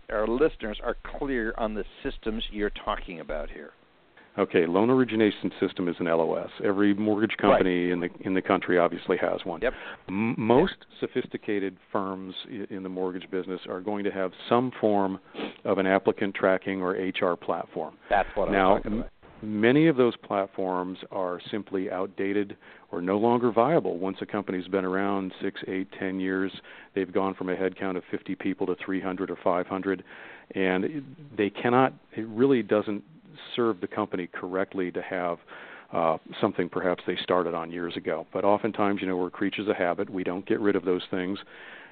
our 0.10 0.28
listeners 0.28 0.78
are 0.84 0.98
clear 1.18 1.54
on 1.58 1.74
the 1.74 1.86
systems 2.04 2.44
you're 2.52 2.72
talking 2.84 3.22
about 3.22 3.50
here. 3.50 3.72
Okay, 4.38 4.66
loan 4.66 4.90
origination 4.90 5.52
system 5.62 5.88
is 5.88 5.96
an 6.00 6.08
LOS. 6.08 6.50
Every 6.64 6.94
mortgage 6.94 7.38
company 7.38 7.86
right. 7.86 7.94
in 7.94 8.00
the 8.02 8.10
in 8.22 8.34
the 8.34 8.42
country 8.42 8.78
obviously 8.78 9.18
has 9.18 9.40
one. 9.46 9.62
Yep. 9.62 9.74
M- 10.10 10.36
most 10.38 10.76
sophisticated 11.00 11.78
firms 11.92 12.36
in 12.70 12.84
the 12.84 12.90
mortgage 12.90 13.30
business 13.32 13.62
are 13.70 13.80
going 13.80 14.04
to 14.04 14.12
have 14.12 14.32
some 14.50 14.72
form 14.82 15.20
of 15.64 15.78
an 15.78 15.88
applicant 15.88 16.36
tracking 16.36 16.82
or 16.82 16.92
HR 16.92 17.38
platform. 17.38 17.96
That's 18.10 18.28
what 18.36 18.52
now, 18.52 18.76
I'm 18.76 18.84
talking 18.84 19.00
about. 19.00 19.12
Many 19.42 19.88
of 19.88 19.96
those 19.96 20.16
platforms 20.18 20.98
are 21.12 21.40
simply 21.52 21.92
outdated 21.92 22.58
or 22.92 23.02
no 23.02 23.18
longer 23.18 23.52
viable. 23.52 23.98
Once 23.98 24.18
a 24.22 24.26
company's 24.26 24.68
been 24.68 24.86
around 24.86 25.34
six, 25.42 25.62
eight, 25.68 25.88
ten 25.98 26.20
years, 26.20 26.52
they've 26.94 27.12
gone 27.12 27.36
from 27.36 27.50
a 27.50 27.56
headcount 27.56 27.96
of 27.96 28.04
50 28.12 28.36
people 28.36 28.66
to 28.68 28.76
300 28.84 29.30
or 29.30 29.38
500, 29.44 30.04
and 30.56 31.04
they 31.38 31.50
cannot. 31.50 31.94
It 32.16 32.28
really 32.28 32.64
doesn't 32.64 33.04
serve 33.56 33.82
the 33.82 33.88
company 33.88 34.28
correctly 34.28 34.92
to 34.92 35.02
have 35.02 35.38
uh, 35.94 36.18
something 36.42 36.68
perhaps 36.68 37.04
they 37.08 37.18
started 37.22 37.54
on 37.54 37.72
years 37.72 37.96
ago. 37.96 38.26
But 38.34 38.44
oftentimes, 38.44 39.02
you 39.02 39.08
know, 39.08 39.18
we're 39.18 39.30
creatures 39.30 39.68
of 39.68 39.76
habit. 39.76 40.10
We 40.10 40.24
don't 40.24 40.46
get 40.46 40.60
rid 40.60 40.76
of 40.76 40.84
those 40.84 41.04
things. 41.12 41.40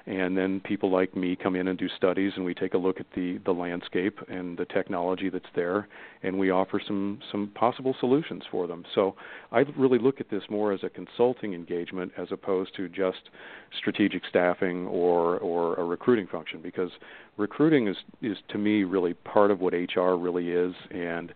And 0.06 0.36
then 0.36 0.60
people 0.60 0.90
like 0.90 1.16
me 1.16 1.34
come 1.34 1.56
in 1.56 1.68
and 1.68 1.78
do 1.78 1.88
studies, 1.96 2.32
and 2.36 2.44
we 2.44 2.52
take 2.52 2.74
a 2.74 2.78
look 2.78 3.00
at 3.00 3.06
the, 3.14 3.38
the 3.46 3.52
landscape 3.52 4.18
and 4.28 4.58
the 4.58 4.66
technology 4.66 5.30
that's 5.30 5.44
there, 5.56 5.88
and 6.22 6.38
we 6.38 6.50
offer 6.50 6.78
some, 6.86 7.20
some 7.32 7.50
possible 7.54 7.96
solutions 8.00 8.42
for 8.50 8.66
them. 8.66 8.84
So 8.94 9.14
I 9.50 9.60
really 9.78 9.98
look 9.98 10.20
at 10.20 10.28
this 10.28 10.42
more 10.50 10.74
as 10.74 10.80
a 10.82 10.90
consulting 10.90 11.54
engagement 11.54 12.12
as 12.18 12.28
opposed 12.32 12.76
to 12.76 12.88
just 12.88 13.30
strategic 13.78 14.22
staffing 14.28 14.86
or, 14.88 15.38
or 15.38 15.74
a 15.76 15.84
recruiting 15.84 16.26
function, 16.26 16.60
because 16.60 16.90
recruiting 17.38 17.88
is, 17.88 17.96
is 18.20 18.36
to 18.50 18.58
me 18.58 18.84
really 18.84 19.14
part 19.14 19.50
of 19.50 19.60
what 19.60 19.72
HR 19.72 20.16
really 20.16 20.50
is. 20.50 20.74
And 20.90 21.32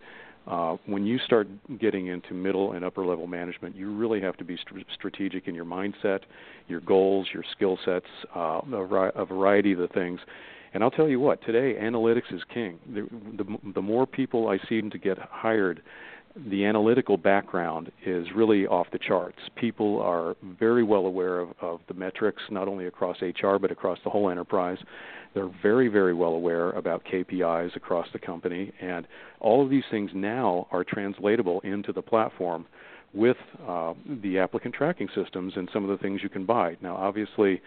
uh, 0.49 0.77
when 0.87 1.05
you 1.05 1.19
start 1.19 1.47
getting 1.79 2.07
into 2.07 2.33
middle 2.33 2.73
and 2.73 2.85
upper 2.85 3.05
level 3.05 3.27
management, 3.27 3.77
you 3.77 3.95
really 3.95 4.21
have 4.21 4.37
to 4.39 4.45
be 4.45 4.57
st- 4.57 4.87
strategic 4.95 5.47
in 5.47 5.55
your 5.55 5.67
mindset, 5.67 6.21
your 6.69 6.81
goals, 6.81 7.29
your 7.35 7.45
skill 7.53 7.79
sets, 7.85 8.07
uh, 8.35 8.61
a, 8.73 8.85
ri- 8.85 9.11
a 9.15 9.25
variety 9.27 9.73
of 9.73 9.79
the 9.79 9.89
things. 9.89 10.21
And 10.73 10.83
I'll 10.83 10.91
tell 10.91 11.09
you 11.09 11.21
what, 11.21 11.45
today 11.45 11.79
analytics 11.81 12.33
is 12.33 12.41
king. 12.53 12.79
The, 12.95 13.07
the, 13.37 13.73
the 13.75 13.83
more 13.83 14.07
people 14.07 14.49
I 14.49 14.59
see 14.69 14.81
to 14.81 14.99
get 14.99 15.19
hired, 15.19 15.83
the 16.47 16.65
analytical 16.65 17.17
background 17.17 17.91
is 18.07 18.27
really 18.35 18.67
off 18.67 18.87
the 18.93 18.99
charts. 18.99 19.39
People 19.57 20.01
are 20.01 20.37
very 20.59 20.83
well 20.83 21.07
aware 21.07 21.41
of, 21.41 21.51
of 21.61 21.81
the 21.89 21.95
metrics, 21.95 22.43
not 22.51 22.69
only 22.69 22.87
across 22.87 23.17
HR 23.21 23.57
but 23.61 23.71
across 23.71 23.99
the 24.05 24.11
whole 24.11 24.31
enterprise. 24.31 24.79
They're 25.35 25.51
very, 25.63 25.89
very 25.89 26.15
well 26.15 26.33
aware 26.33 26.71
about 26.71 27.05
KPIs 27.05 27.77
across 27.77 28.07
the 28.13 28.19
company, 28.19 28.73
and 28.81 29.07
all 29.41 29.63
of 29.63 29.71
these 29.71 29.85
things 29.91 30.11
now 30.15 30.67
are 30.71 30.85
translatable 30.85 31.61
into 31.61 31.93
the 31.93 32.03
platform 32.03 32.67
with 33.13 33.37
uh, 33.67 33.95
the 34.23 34.39
applicant 34.39 34.75
tracking 34.75 35.09
systems 35.15 35.55
and 35.57 35.69
some 35.73 35.83
of 35.85 35.91
the 35.91 36.03
things 36.03 36.23
you 36.23 36.29
can 36.29 36.45
buy. 36.45 36.77
Now, 36.81 36.97
obviously, 36.97 37.61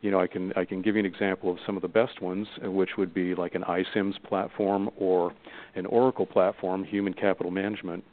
you 0.00 0.10
know, 0.10 0.20
I 0.20 0.26
can 0.26 0.52
I 0.54 0.64
can 0.64 0.80
give 0.80 0.94
you 0.94 1.00
an 1.00 1.06
example 1.06 1.50
of 1.50 1.58
some 1.66 1.76
of 1.76 1.82
the 1.82 1.88
best 1.88 2.22
ones, 2.22 2.46
uh, 2.64 2.70
which 2.70 2.90
would 2.98 3.12
be 3.12 3.34
like 3.34 3.54
an 3.54 3.62
iCIMS 3.62 4.22
platform 4.28 4.90
or 4.96 5.32
an 5.74 5.86
Oracle 5.86 6.26
platform, 6.26 6.84
Human 6.84 7.14
Capital 7.14 7.50
Management. 7.50 8.04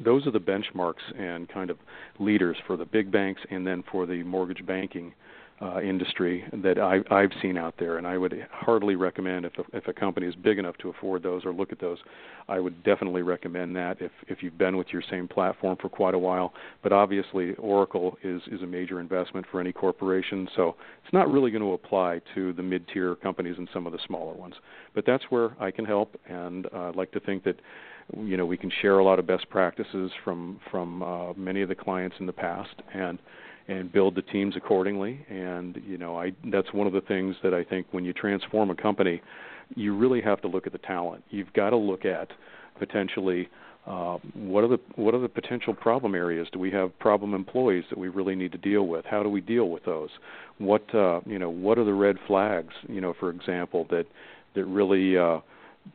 Those 0.00 0.26
are 0.26 0.30
the 0.30 0.40
benchmarks 0.40 1.02
and 1.18 1.48
kind 1.48 1.70
of 1.70 1.78
leaders 2.18 2.56
for 2.66 2.76
the 2.76 2.84
big 2.84 3.10
banks 3.10 3.40
and 3.50 3.66
then 3.66 3.84
for 3.90 4.06
the 4.06 4.22
mortgage 4.22 4.64
banking 4.66 5.12
uh, 5.62 5.80
industry 5.80 6.44
that 6.52 6.78
I, 6.78 6.98
I've 7.14 7.30
seen 7.40 7.56
out 7.56 7.74
there, 7.78 7.98
and 7.98 8.06
I 8.06 8.18
would 8.18 8.46
heartily 8.50 8.96
recommend 8.96 9.44
if 9.44 9.52
a, 9.58 9.76
if 9.76 9.86
a 9.86 9.92
company 9.92 10.26
is 10.26 10.34
big 10.34 10.58
enough 10.58 10.76
to 10.78 10.88
afford 10.88 11.22
those 11.22 11.44
or 11.44 11.52
look 11.52 11.70
at 11.70 11.80
those, 11.80 11.98
I 12.48 12.58
would 12.58 12.82
definitely 12.82 13.22
recommend 13.22 13.76
that 13.76 13.98
if 14.00 14.10
if 14.26 14.42
you've 14.42 14.58
been 14.58 14.76
with 14.76 14.88
your 14.92 15.02
same 15.08 15.28
platform 15.28 15.76
for 15.80 15.88
quite 15.88 16.14
a 16.14 16.18
while. 16.18 16.52
But 16.82 16.92
obviously, 16.92 17.54
Oracle 17.54 18.18
is 18.24 18.42
is 18.50 18.62
a 18.62 18.66
major 18.66 18.98
investment 18.98 19.46
for 19.52 19.60
any 19.60 19.72
corporation, 19.72 20.48
so 20.56 20.74
it's 21.04 21.12
not 21.12 21.30
really 21.30 21.52
going 21.52 21.62
to 21.62 21.74
apply 21.74 22.20
to 22.34 22.52
the 22.54 22.62
mid-tier 22.62 23.14
companies 23.16 23.54
and 23.56 23.68
some 23.72 23.86
of 23.86 23.92
the 23.92 24.00
smaller 24.06 24.34
ones. 24.34 24.54
But 24.94 25.06
that's 25.06 25.24
where 25.30 25.54
I 25.60 25.70
can 25.70 25.84
help, 25.84 26.18
and 26.28 26.66
uh, 26.74 26.88
I'd 26.88 26.96
like 26.96 27.12
to 27.12 27.20
think 27.20 27.44
that 27.44 27.60
you 28.16 28.36
know 28.36 28.46
we 28.46 28.56
can 28.56 28.72
share 28.82 28.98
a 28.98 29.04
lot 29.04 29.20
of 29.20 29.28
best 29.28 29.48
practices 29.48 30.10
from 30.24 30.58
from 30.72 31.04
uh, 31.04 31.34
many 31.34 31.62
of 31.62 31.68
the 31.68 31.76
clients 31.76 32.16
in 32.18 32.26
the 32.26 32.32
past 32.32 32.74
and 32.92 33.20
and 33.68 33.92
build 33.92 34.14
the 34.14 34.22
teams 34.22 34.56
accordingly. 34.56 35.24
And 35.28 35.80
you 35.86 35.98
know, 35.98 36.18
I 36.18 36.32
that's 36.50 36.72
one 36.72 36.86
of 36.86 36.92
the 36.92 37.00
things 37.02 37.36
that 37.42 37.54
I 37.54 37.64
think 37.64 37.86
when 37.90 38.04
you 38.04 38.12
transform 38.12 38.70
a 38.70 38.74
company, 38.74 39.22
you 39.74 39.96
really 39.96 40.20
have 40.20 40.40
to 40.42 40.48
look 40.48 40.66
at 40.66 40.72
the 40.72 40.78
talent. 40.78 41.24
You've 41.30 41.52
got 41.52 41.70
to 41.70 41.76
look 41.76 42.04
at 42.04 42.28
potentially 42.78 43.48
uh, 43.86 44.18
what 44.34 44.62
are 44.62 44.68
the 44.68 44.78
what 44.94 45.14
are 45.14 45.20
the 45.20 45.28
potential 45.28 45.74
problem 45.74 46.14
areas? 46.14 46.46
Do 46.52 46.58
we 46.58 46.70
have 46.70 46.96
problem 47.00 47.34
employees 47.34 47.84
that 47.90 47.98
we 47.98 48.08
really 48.08 48.36
need 48.36 48.52
to 48.52 48.58
deal 48.58 48.86
with? 48.86 49.04
How 49.04 49.22
do 49.22 49.28
we 49.28 49.40
deal 49.40 49.70
with 49.70 49.84
those? 49.84 50.10
What 50.58 50.82
uh, 50.94 51.20
you 51.26 51.38
know 51.38 51.50
what 51.50 51.78
are 51.78 51.84
the 51.84 51.92
red 51.92 52.16
flags? 52.26 52.72
You 52.88 53.00
know, 53.00 53.14
for 53.18 53.30
example, 53.30 53.86
that 53.90 54.06
that 54.54 54.64
really 54.66 55.18
uh, 55.18 55.40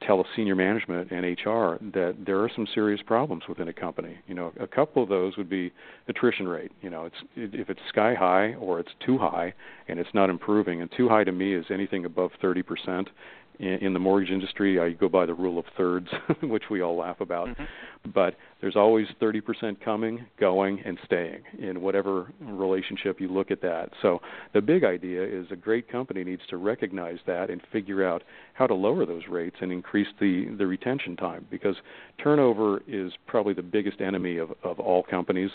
tell 0.06 0.20
a 0.20 0.24
senior 0.36 0.56
management 0.56 1.12
and 1.12 1.24
HR 1.24 1.78
that 1.94 2.16
there 2.26 2.40
are 2.40 2.50
some 2.54 2.68
serious 2.74 3.02
problems 3.06 3.44
within 3.48 3.68
a 3.70 3.74
company. 3.74 4.18
You 4.28 4.36
know, 4.36 4.54
a 4.60 4.68
couple 4.68 5.02
of 5.02 5.10
those 5.10 5.38
would 5.38 5.50
be 5.50 5.72
attrition 6.08 6.48
rate. 6.48 6.72
You 6.82 6.90
know, 6.90 7.06
it's 7.06 7.16
if 7.36 7.70
it's 7.70 7.80
sky 7.90 8.14
high 8.14 8.54
or 8.56 8.80
it's 8.80 8.92
too 9.06 9.18
high 9.18 9.54
and 9.88 10.00
it's 10.00 10.10
not 10.14 10.30
improving. 10.30 10.82
And 10.82 10.92
too 10.96 11.08
high 11.08 11.24
to 11.24 11.32
me 11.32 11.54
is 11.54 11.66
anything 11.70 12.06
above 12.06 12.32
30 12.42 12.64
percent, 12.64 13.10
in, 13.60 13.94
the 13.94 14.00
mortgage 14.00 14.30
industry, 14.30 14.80
I 14.80 14.92
go 14.92 15.10
by 15.10 15.26
the 15.26 15.34
rule 15.34 15.58
of 15.58 15.66
thirds, 15.76 16.08
which 16.44 16.64
we 16.70 16.82
all 16.82 16.98
laugh 16.98 17.22
about. 17.22 17.48
Mm-hmm. 17.48 18.12
But 18.14 18.36
there's 18.62 18.76
always 18.76 19.08
30% 19.22 19.84
coming, 19.84 20.26
going, 20.40 20.80
and 20.86 20.98
staying 21.06 21.42
in 21.60 21.82
whatever 21.82 22.32
relationship 22.40 23.20
you 23.20 23.30
look 23.30 23.50
at 23.52 23.62
that. 23.62 23.90
So 24.02 24.22
the 24.54 24.62
big 24.62 24.84
idea 24.84 25.24
is 25.24 25.48
a 25.52 25.56
great 25.56 25.92
company 25.92 26.24
needs 26.24 26.44
to 26.50 26.58
recognize 26.58 27.18
that 27.26 27.50
and 27.50 27.62
figure 27.72 28.08
out 28.08 28.24
how 28.54 28.68
to 28.68 28.76
lower 28.76 29.06
those 29.06 29.24
rates 29.30 29.58
and 29.62 29.72
increase 29.72 30.08
the, 30.20 30.56
the 30.58 30.68
retention 30.68 31.16
time 31.16 31.46
because 31.50 31.76
turnover 32.22 32.82
is 32.88 33.12
probably 33.26 33.54
the 33.54 33.64
biggest 33.64 34.02
enemy 34.02 34.38
of, 34.38 34.52
of 34.64 34.80
all 34.80 35.04
companies, 35.04 35.52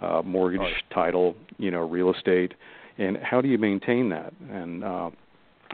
uh, 0.00 0.22
mortgage, 0.24 0.60
oh. 0.62 0.94
title, 0.94 1.36
you 1.58 1.70
know, 1.70 1.80
real 1.80 2.12
estate. 2.12 2.54
And 2.98 3.16
how 3.18 3.40
do 3.40 3.48
you 3.48 3.58
maintain 3.58 4.10
that? 4.10 4.32
And 4.50 4.84
uh, 4.84 5.10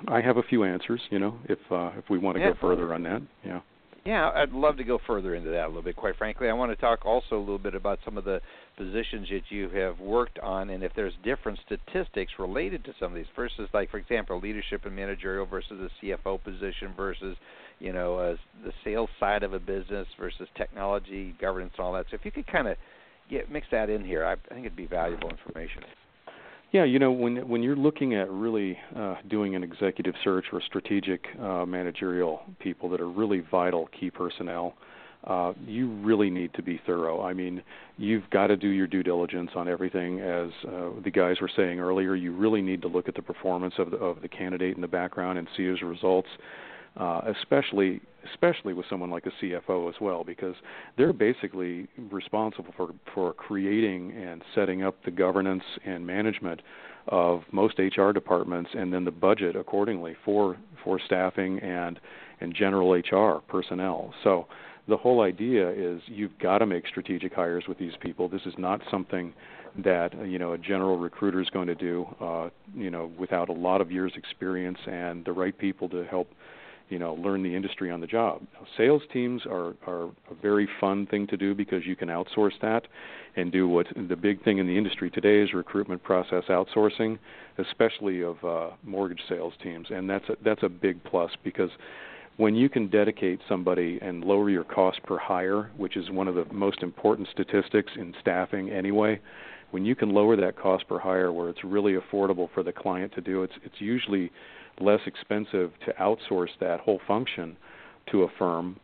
I 0.07 0.21
have 0.21 0.37
a 0.37 0.43
few 0.43 0.65
answers, 0.65 1.01
you 1.11 1.19
know, 1.19 1.39
if 1.49 1.59
uh, 1.71 1.91
if 1.99 2.09
we 2.09 2.19
want 2.19 2.37
to 2.37 2.43
yeah. 2.43 2.51
go 2.51 2.59
further 2.61 2.95
on 2.95 3.03
that. 3.05 3.23
Yeah. 3.45 3.61
Yeah, 4.07 4.31
I'd 4.35 4.53
love 4.53 4.79
to 4.79 4.85
go 4.85 4.99
further 5.07 5.35
into 5.35 5.51
that 5.51 5.67
a 5.67 5.69
little 5.69 5.83
bit. 5.83 5.95
Quite 5.95 6.17
frankly, 6.17 6.49
I 6.49 6.55
want 6.55 6.73
to 6.73 6.77
talk 6.77 7.05
also 7.05 7.37
a 7.37 7.41
little 7.41 7.59
bit 7.59 7.75
about 7.75 7.99
some 8.07 8.17
of 8.17 8.25
the 8.25 8.41
positions 8.79 9.29
that 9.29 9.43
you 9.51 9.69
have 9.69 10.01
worked 10.01 10.39
on, 10.39 10.71
and 10.71 10.83
if 10.83 10.93
there's 10.95 11.13
different 11.25 11.59
statistics 11.67 12.33
related 12.39 12.85
to 12.85 12.95
some 12.99 13.13
of 13.13 13.17
these. 13.17 13.27
Versus, 13.37 13.69
like 13.75 13.91
for 13.91 13.99
example, 13.99 14.41
leadership 14.41 14.87
and 14.87 14.97
managerial 14.97 15.45
versus 15.45 15.91
the 16.01 16.09
CFO 16.09 16.43
position 16.43 16.95
versus, 16.97 17.37
you 17.81 17.93
know, 17.93 18.17
uh, 18.17 18.37
the 18.65 18.73
sales 18.83 19.11
side 19.21 19.43
of 19.43 19.53
a 19.53 19.59
business 19.59 20.07
versus 20.19 20.49
technology, 20.57 21.35
governance, 21.39 21.75
and 21.77 21.85
all 21.85 21.93
that. 21.93 22.07
So 22.11 22.15
if 22.15 22.25
you 22.25 22.31
could 22.31 22.47
kind 22.47 22.69
of 22.69 22.79
get 23.29 23.53
mix 23.53 23.67
that 23.73 23.91
in 23.91 24.05
here, 24.05 24.25
I, 24.25 24.33
I 24.33 24.55
think 24.55 24.65
it'd 24.65 24.77
be 24.77 24.87
valuable 24.87 25.29
information. 25.29 25.83
Yeah, 26.71 26.85
you 26.85 26.99
know, 26.99 27.11
when 27.11 27.49
when 27.49 27.63
you're 27.63 27.77
looking 27.77 28.15
at 28.15 28.31
really 28.31 28.79
uh, 28.95 29.17
doing 29.29 29.55
an 29.55 29.65
executive 29.65 30.15
search 30.23 30.47
or 30.53 30.61
strategic 30.61 31.25
uh, 31.41 31.65
managerial 31.65 32.43
people 32.59 32.91
that 32.91 33.01
are 33.01 33.09
really 33.09 33.41
vital 33.41 33.89
key 33.99 34.11
personnel, 34.11 34.75
uh, 35.25 35.55
you 35.67 35.89
really 36.03 36.29
need 36.29 36.53
to 36.55 36.63
be 36.63 36.79
thorough. 36.85 37.23
I 37.23 37.33
mean, 37.33 37.63
you've 37.97 38.29
got 38.29 38.49
to 38.49 38.57
do 38.57 38.69
your 38.69 38.87
due 38.87 39.03
diligence 39.03 39.51
on 39.57 39.67
everything. 39.67 40.21
As 40.21 40.51
uh, 40.67 40.91
the 41.03 41.11
guys 41.11 41.41
were 41.41 41.51
saying 41.57 41.81
earlier, 41.81 42.15
you 42.15 42.37
really 42.37 42.61
need 42.61 42.83
to 42.83 42.89
look 42.89 43.09
at 43.09 43.15
the 43.15 43.23
performance 43.23 43.75
of 43.79 43.91
the, 43.91 43.97
of 43.97 44.21
the 44.21 44.29
candidate 44.29 44.77
in 44.77 44.83
the 44.83 44.89
background 44.89 45.39
and 45.39 45.49
see 45.57 45.65
his 45.65 45.81
results 45.81 46.29
uh, 46.99 47.21
especially 47.41 48.01
especially 48.33 48.73
with 48.73 48.87
someone 48.89 49.11
like 49.11 49.27
a 49.27 49.45
CFO 49.45 49.89
as 49.89 49.95
well, 50.01 50.25
because 50.25 50.55
they're 50.97 51.13
basically 51.13 51.89
responsible 52.11 52.73
for 52.77 52.95
for 53.15 53.33
creating 53.35 54.13
and 54.13 54.43
setting 54.55 54.83
up 54.83 54.97
the 55.05 55.11
governance 55.11 55.65
and 55.85 56.07
management 56.07 56.61
of 57.09 57.43
most 57.53 57.79
HR 57.79 58.13
departments, 58.13 58.71
and 58.75 58.93
then 58.93 59.05
the 59.05 59.11
budget 59.11 59.57
accordingly 59.57 60.17
for 60.25 60.57
for 60.85 61.01
staffing 61.05 61.59
and 61.61 61.99
and 62.41 62.55
general 62.55 62.93
HR 62.93 63.41
personnel. 63.49 64.15
So 64.23 64.47
the 64.89 64.97
whole 64.97 65.21
idea 65.21 65.71
is 65.71 66.01
you've 66.07 66.39
got 66.39 66.59
to 66.59 66.67
make 66.67 66.87
strategic 66.87 67.35
hires 67.35 67.65
with 67.69 67.79
these 67.79 67.93
people. 68.01 68.29
This 68.29 68.43
is 68.47 68.55
not 68.57 68.81
something 68.91 69.35
that 69.85 70.27
you 70.27 70.39
know 70.39 70.53
a 70.53 70.59
general 70.59 70.99
recruiter 70.99 71.41
is 71.41 71.51
going 71.51 71.69
to 71.69 71.75
do, 71.75 72.07
uh, 72.21 72.49
you 72.75 72.91
know, 72.91 73.11
without 73.19 73.49
a 73.49 73.53
lot 73.53 73.81
of 73.81 73.93
years' 73.93 74.13
experience 74.17 74.79
and 74.87 75.25
the 75.25 75.33
right 75.33 75.57
people 75.57 75.89
to 75.91 76.05
help 76.05 76.29
you 76.89 76.99
know 76.99 77.15
learn 77.15 77.43
the 77.43 77.55
industry 77.55 77.91
on 77.91 78.01
the 78.01 78.07
job. 78.07 78.43
Sales 78.77 79.03
teams 79.13 79.43
are 79.47 79.75
are 79.87 80.05
a 80.31 80.35
very 80.41 80.69
fun 80.81 81.07
thing 81.07 81.27
to 81.29 81.37
do 81.37 81.55
because 81.55 81.87
you 81.87 81.97
can 81.97 82.09
outsource 82.09 82.59
that 82.63 82.87
and 83.37 83.53
do 83.53 83.69
what 83.69 83.87
the 84.09 84.17
big 84.17 84.43
thing 84.45 84.59
in 84.59 84.67
the 84.67 84.77
industry 84.77 85.11
today 85.11 85.41
is 85.41 85.53
recruitment 85.55 86.03
process 86.03 86.45
outsourcing, 86.49 87.19
especially 87.59 88.23
of 88.23 88.43
uh, 88.45 88.71
mortgage 88.83 89.21
sales 89.29 89.53
teams, 89.63 89.87
and 89.91 90.09
that's 90.09 90.29
a, 90.29 90.37
that's 90.45 90.63
a 90.63 90.69
big 90.69 91.03
plus 91.05 91.31
because 91.45 91.71
when 92.37 92.55
you 92.55 92.69
can 92.69 92.89
dedicate 92.89 93.41
somebody 93.49 93.99
and 94.01 94.25
lower 94.25 94.49
your 94.49 94.63
cost 94.63 95.03
per 95.03 95.19
hire, 95.19 95.71
which 95.77 95.97
is 95.97 96.09
one 96.11 96.29
of 96.29 96.37
the 96.37 96.45
most 96.53 96.83
important 96.85 97.27
statistics 97.33 97.91
in 97.97 98.15
staffing 98.21 98.71
anyway, 98.71 99.21
when 99.73 99.85
you 99.85 99.97
can 99.97 100.11
lower 100.11 100.37
that 100.37 100.57
cost 100.57 100.87
per 100.89 101.01
hire 101.01 101.33
where 101.33 101.49
it's 101.49 101.65
really 101.65 101.95
affordable 101.95 102.49
for 102.55 102.63
the 102.63 102.73
client 102.73 103.13
to 103.15 103.21
do, 103.21 103.43
it's 103.43 103.53
it's 103.65 103.81
usually 103.81 104.31
less 104.81 105.01
expensive 105.07 105.73
to 105.85 105.93
outsource 106.01 106.51
that 106.61 106.81
whole 106.81 107.01
function 107.07 107.57
to 108.11 108.23
a 108.23 108.29
firm 108.39 108.79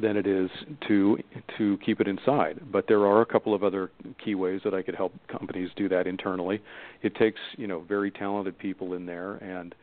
than 0.00 0.16
it 0.16 0.26
is 0.26 0.50
to 0.88 1.18
to 1.58 1.78
keep 1.84 2.00
it 2.00 2.08
inside. 2.08 2.60
But 2.72 2.86
there 2.88 3.06
are 3.06 3.20
a 3.20 3.26
couple 3.26 3.54
of 3.54 3.62
other 3.62 3.90
key 4.22 4.34
ways 4.34 4.60
that 4.64 4.74
I 4.74 4.82
could 4.82 4.94
help 4.94 5.12
companies 5.28 5.70
do 5.76 5.88
that 5.88 6.06
internally. 6.06 6.60
It 7.02 7.14
takes 7.14 7.40
you 7.56 7.66
know 7.66 7.80
very 7.80 8.10
talented 8.10 8.58
people 8.58 8.94
in 8.94 9.06
there, 9.06 9.34
and 9.34 9.74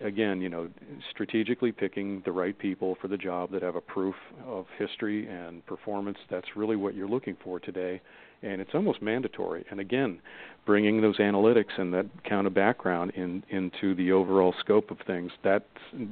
again 0.00 0.40
you 0.40 0.48
know 0.48 0.68
strategically 1.10 1.72
picking 1.72 2.22
the 2.24 2.32
right 2.32 2.58
people 2.58 2.96
for 3.00 3.08
the 3.08 3.18
job 3.18 3.50
that 3.52 3.62
have 3.62 3.76
a 3.76 3.80
proof 3.80 4.14
of 4.46 4.66
history 4.78 5.28
and 5.28 5.64
performance. 5.66 6.18
That's 6.30 6.56
really 6.56 6.76
what 6.76 6.94
you're 6.94 7.08
looking 7.08 7.36
for 7.42 7.60
today 7.60 8.00
and 8.42 8.60
it's 8.60 8.70
almost 8.74 9.02
mandatory. 9.02 9.64
And 9.70 9.80
again, 9.80 10.20
bringing 10.66 11.00
those 11.00 11.18
analytics 11.18 11.78
and 11.78 11.92
that 11.94 12.06
kind 12.28 12.46
of 12.46 12.54
background 12.54 13.12
in 13.14 13.42
into 13.50 13.94
the 13.94 14.12
overall 14.12 14.54
scope 14.60 14.90
of 14.90 14.98
things 15.06 15.30
that's 15.42 15.64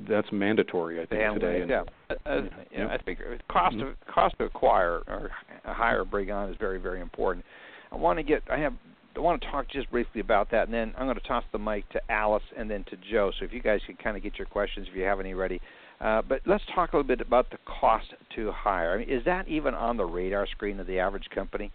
that's 0.09 0.29
mandatory. 0.33 1.01
I 1.01 1.07
think 1.07 1.41
today. 1.41 1.63
And, 1.63 1.71
yeah, 1.71 1.83
uh, 2.11 2.15
uh, 2.27 2.43
you 2.71 2.79
know, 2.79 2.89
I 2.89 2.99
think 2.99 3.21
cost 3.49 3.77
mm-hmm. 3.77 3.89
of 3.89 3.95
cost 4.13 4.35
to 4.39 4.45
acquire 4.45 5.03
or 5.07 5.31
hire 5.65 6.05
bring 6.05 6.31
on 6.31 6.51
is 6.51 6.57
very 6.59 6.79
very 6.79 7.01
important. 7.01 7.45
I 7.91 7.97
want 7.97 8.19
to 8.19 8.23
get 8.23 8.43
I 8.51 8.59
have 8.59 8.75
I 9.17 9.21
want 9.21 9.43
to 9.43 9.51
talk 9.51 9.69
just 9.69 9.91
briefly 9.91 10.21
about 10.21 10.51
that, 10.53 10.65
and 10.65 10.75
then 10.75 10.95
I'm 10.97 11.07
going 11.07 11.19
to 11.19 11.29
toss 11.29 11.45
the 11.53 11.59
mic 11.59 11.89
to 11.91 12.01
Alice 12.11 12.43
and 12.57 12.71
then 12.71 12.85
to 12.85 12.97
Joe. 13.11 13.31
So 13.39 13.45
if 13.45 13.53
you 13.53 13.61
guys 13.61 13.81
can 13.87 13.97
kind 13.97 14.17
of 14.17 14.23
get 14.23 14.39
your 14.39 14.47
questions 14.47 14.87
if 14.91 14.97
you 14.97 15.03
have 15.05 15.21
any 15.21 15.35
ready. 15.35 15.61
Uh, 16.01 16.21
but 16.21 16.41
let's 16.47 16.65
talk 16.75 16.93
a 16.93 16.97
little 16.97 17.07
bit 17.07 17.21
about 17.21 17.49
the 17.51 17.59
cost 17.65 18.07
to 18.35 18.51
hire. 18.51 18.95
I 18.95 18.99
mean, 18.99 19.09
is 19.09 19.25
that 19.25 19.47
even 19.47 19.73
on 19.73 19.97
the 19.97 20.05
radar 20.05 20.49
screen 20.49 20.81
of 20.81 20.89
the 20.89 20.99
average 20.99 21.27
company? 21.33 21.71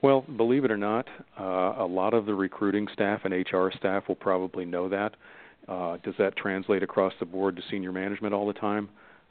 Well, 0.00 0.24
believe 0.36 0.64
it 0.64 0.70
or 0.70 0.76
not, 0.76 1.06
uh, 1.38 1.74
a 1.78 1.86
lot 1.86 2.14
of 2.14 2.24
the 2.24 2.34
recruiting 2.34 2.86
staff 2.92 3.22
and 3.24 3.34
HR 3.34 3.70
staff 3.76 4.04
will 4.06 4.14
probably 4.14 4.64
know 4.64 4.88
that. 4.88 5.14
Uh, 5.66 5.98
does 6.04 6.14
that 6.18 6.36
translate 6.36 6.82
across 6.82 7.12
the 7.18 7.26
board 7.26 7.56
to 7.56 7.62
senior 7.70 7.92
management 7.92 8.32
all 8.32 8.46
the 8.46 8.52
time? 8.52 8.88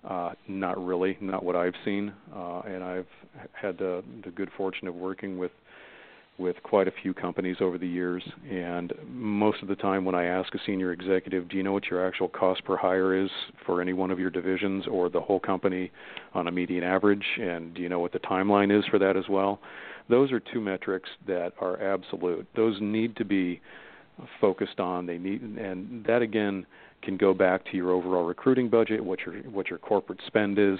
Uh, 0.08 0.34
not 0.48 0.78
really, 0.84 1.18
not 1.22 1.44
what 1.44 1.56
I've 1.56 1.74
seen. 1.86 2.14
Uh, 2.36 2.60
and 2.62 2.84
I've 2.84 3.08
had 3.54 3.78
the, 3.78 4.04
the 4.24 4.32
good 4.32 4.50
fortune 4.58 4.88
of 4.88 4.96
working 4.96 5.38
with 5.38 5.52
with 6.40 6.56
quite 6.62 6.88
a 6.88 6.92
few 7.02 7.16
companies 7.16 7.56
over 7.62 7.80
the 7.80 7.88
years. 7.88 8.22
And 8.48 8.94
most 9.08 9.64
of 9.64 9.68
the 9.68 9.76
time, 9.76 10.06
when 10.06 10.14
I 10.14 10.26
ask 10.26 10.54
a 10.54 10.60
senior 10.68 10.92
executive, 10.92 11.50
"Do 11.50 11.58
you 11.58 11.64
know 11.64 11.74
what 11.74 11.88
your 11.90 12.06
actual 12.06 12.28
cost 12.28 12.64
per 12.64 12.78
hire 12.78 13.16
is 13.16 13.32
for 13.66 13.82
any 13.82 13.94
one 13.94 14.12
of 14.12 14.20
your 14.20 14.30
divisions 14.30 14.86
or 14.86 15.10
the 15.10 15.20
whole 15.20 15.40
company 15.40 15.92
on 16.36 16.48
a 16.48 16.52
median 16.52 16.84
average? 16.84 17.26
And 17.42 17.74
do 17.74 17.82
you 17.82 17.90
know 17.90 17.98
what 17.98 18.12
the 18.12 18.20
timeline 18.20 18.72
is 18.72 18.86
for 18.86 19.00
that 19.00 19.18
as 19.18 19.28
well?" 19.28 19.60
Those 20.10 20.32
are 20.32 20.40
two 20.40 20.62
metrics 20.62 21.10
that 21.28 21.54
are 21.60 21.82
absolute. 21.82 22.48
Those 22.56 22.78
need 22.82 23.16
to 23.18 23.26
be 23.26 23.62
focused 24.42 24.80
on. 24.80 25.06
They 25.06 25.18
need, 25.18 25.42
and 25.42 26.04
that 26.06 26.22
again 26.22 26.66
can 27.04 27.18
go 27.18 27.34
back 27.34 27.64
to 27.66 27.78
your 27.78 27.92
overall 27.92 28.24
recruiting 28.24 28.70
budget, 28.70 29.04
what 29.04 29.20
your 29.22 29.36
what 29.44 29.70
your 29.70 29.80
corporate 29.80 30.20
spend 30.26 30.58
is. 30.58 30.80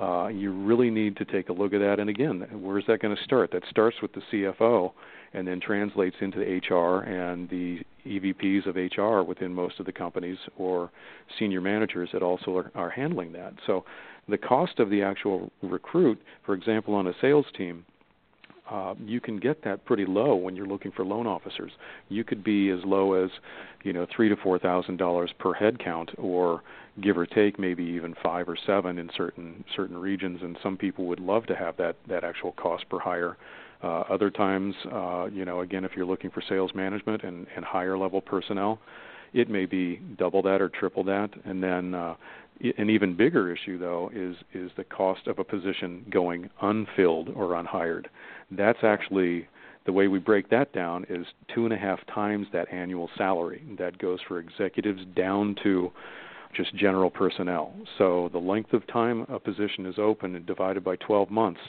Uh, 0.00 0.28
you 0.28 0.50
really 0.50 0.90
need 0.90 1.16
to 1.16 1.24
take 1.24 1.50
a 1.50 1.52
look 1.52 1.74
at 1.74 1.78
that. 1.78 2.00
And 2.00 2.08
again, 2.08 2.46
where's 2.52 2.84
that 2.88 3.00
going 3.02 3.14
to 3.14 3.22
start? 3.22 3.50
That 3.52 3.62
starts 3.68 3.96
with 4.00 4.12
the 4.14 4.22
CFO, 4.32 4.92
and 5.34 5.46
then 5.46 5.60
translates 5.60 6.16
into 6.20 6.38
the 6.38 6.74
HR 6.74 7.02
and 7.02 7.48
the 7.50 7.80
EVPs 8.06 8.66
of 8.66 8.76
HR 8.76 9.22
within 9.26 9.54
most 9.54 9.78
of 9.80 9.86
the 9.86 9.92
companies, 9.92 10.38
or 10.56 10.90
senior 11.38 11.60
managers 11.60 12.08
that 12.12 12.22
also 12.22 12.56
are, 12.56 12.72
are 12.74 12.90
handling 12.90 13.32
that. 13.32 13.52
So, 13.66 13.84
the 14.28 14.38
cost 14.38 14.78
of 14.78 14.88
the 14.88 15.02
actual 15.02 15.50
recruit, 15.62 16.20
for 16.44 16.54
example, 16.54 16.94
on 16.94 17.06
a 17.06 17.12
sales 17.20 17.46
team, 17.56 17.84
uh, 18.72 18.94
you 19.04 19.20
can 19.20 19.36
get 19.38 19.56
that 19.64 19.84
pretty 19.84 20.06
low 20.06 20.34
when 20.44 20.56
you're 20.56 20.72
looking 20.74 20.92
for 20.96 21.04
loan 21.04 21.26
officers. 21.26 21.72
You 22.08 22.24
could 22.24 22.42
be 22.42 22.70
as 22.70 22.80
low 22.84 23.06
as, 23.22 23.30
you 23.86 23.92
know, 23.92 24.06
three 24.14 24.28
to 24.28 24.36
four 24.36 24.58
thousand 24.58 24.96
dollars 24.96 25.30
per 25.38 25.52
head 25.52 25.74
count, 25.78 26.10
or 26.18 26.62
give 27.00 27.16
or 27.18 27.26
take 27.26 27.58
maybe 27.58 27.84
even 27.84 28.14
five 28.22 28.48
or 28.48 28.58
seven 28.66 28.98
in 28.98 29.10
certain 29.16 29.64
certain 29.76 29.98
regions. 30.10 30.38
And 30.42 30.56
some 30.62 30.76
people 30.76 31.04
would 31.06 31.20
love 31.20 31.44
to 31.46 31.56
have 31.64 31.76
that 31.76 31.96
that 32.08 32.24
actual 32.24 32.52
cost 32.52 32.88
per 32.88 32.98
hire. 32.98 33.36
Uh, 33.82 34.04
other 34.14 34.30
times, 34.30 34.74
uh, 34.92 35.24
you 35.32 35.44
know, 35.44 35.60
again, 35.60 35.84
if 35.84 35.92
you're 35.96 36.06
looking 36.06 36.30
for 36.30 36.42
sales 36.48 36.70
management 36.74 37.24
and, 37.24 37.46
and 37.56 37.64
higher 37.64 37.98
level 37.98 38.20
personnel, 38.20 38.78
it 39.32 39.48
may 39.48 39.66
be 39.66 39.96
double 40.16 40.40
that 40.42 40.62
or 40.62 40.68
triple 40.68 41.02
that. 41.02 41.30
And 41.44 41.60
then 41.60 41.92
uh, 41.92 42.14
an 42.78 42.88
even 42.90 43.16
bigger 43.16 43.52
issue, 43.52 43.78
though, 43.78 44.10
is 44.14 44.36
is 44.54 44.70
the 44.76 44.84
cost 44.84 45.26
of 45.26 45.40
a 45.40 45.44
position 45.44 46.04
going 46.10 46.48
unfilled 46.60 47.30
or 47.34 47.54
unhired. 47.56 48.08
That's 48.56 48.78
actually 48.82 49.48
the 49.84 49.92
way 49.92 50.08
we 50.08 50.18
break 50.18 50.48
that 50.50 50.72
down 50.72 51.04
is 51.08 51.26
two 51.54 51.64
and 51.64 51.72
a 51.72 51.76
half 51.76 51.98
times 52.06 52.46
that 52.52 52.72
annual 52.72 53.10
salary. 53.16 53.64
That 53.78 53.98
goes 53.98 54.20
for 54.26 54.38
executives 54.38 55.02
down 55.16 55.56
to 55.62 55.90
just 56.54 56.74
general 56.76 57.10
personnel. 57.10 57.74
So 57.98 58.28
the 58.32 58.38
length 58.38 58.72
of 58.74 58.86
time 58.86 59.26
a 59.28 59.38
position 59.38 59.86
is 59.86 59.96
open 59.98 60.36
and 60.36 60.46
divided 60.46 60.84
by 60.84 60.96
12 60.96 61.30
months 61.30 61.60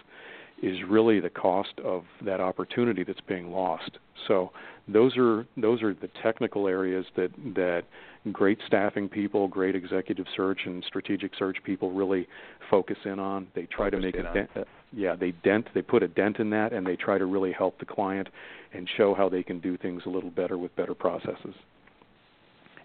is 0.61 0.77
really 0.87 1.19
the 1.19 1.29
cost 1.29 1.73
of 1.83 2.03
that 2.23 2.39
opportunity 2.39 3.03
that's 3.03 3.19
being 3.27 3.51
lost. 3.51 3.97
So 4.27 4.51
those 4.87 5.17
are 5.17 5.45
those 5.57 5.81
are 5.81 5.93
the 5.93 6.09
technical 6.21 6.67
areas 6.67 7.05
that 7.15 7.31
that 7.55 7.83
great 8.31 8.57
staffing 8.67 9.09
people, 9.09 9.47
great 9.47 9.75
executive 9.75 10.25
search 10.35 10.59
and 10.65 10.83
strategic 10.87 11.31
search 11.37 11.57
people 11.63 11.91
really 11.91 12.27
focus 12.69 12.97
in 13.05 13.19
on. 13.19 13.47
They 13.53 13.65
try 13.65 13.89
focus 13.89 13.99
to 13.99 14.01
make 14.01 14.15
a 14.15 14.33
dent. 14.33 14.49
Uh, 14.55 14.63
yeah, 14.91 15.15
they 15.15 15.31
dent. 15.43 15.67
They 15.73 15.81
put 15.81 16.03
a 16.03 16.07
dent 16.07 16.37
in 16.39 16.49
that, 16.51 16.71
and 16.71 16.85
they 16.85 16.95
try 16.95 17.17
to 17.17 17.25
really 17.25 17.51
help 17.51 17.79
the 17.79 17.85
client 17.85 18.29
and 18.73 18.87
show 18.97 19.13
how 19.13 19.29
they 19.29 19.43
can 19.43 19.59
do 19.59 19.77
things 19.77 20.03
a 20.05 20.09
little 20.09 20.31
better 20.31 20.57
with 20.57 20.75
better 20.75 20.93
processes. 20.93 21.55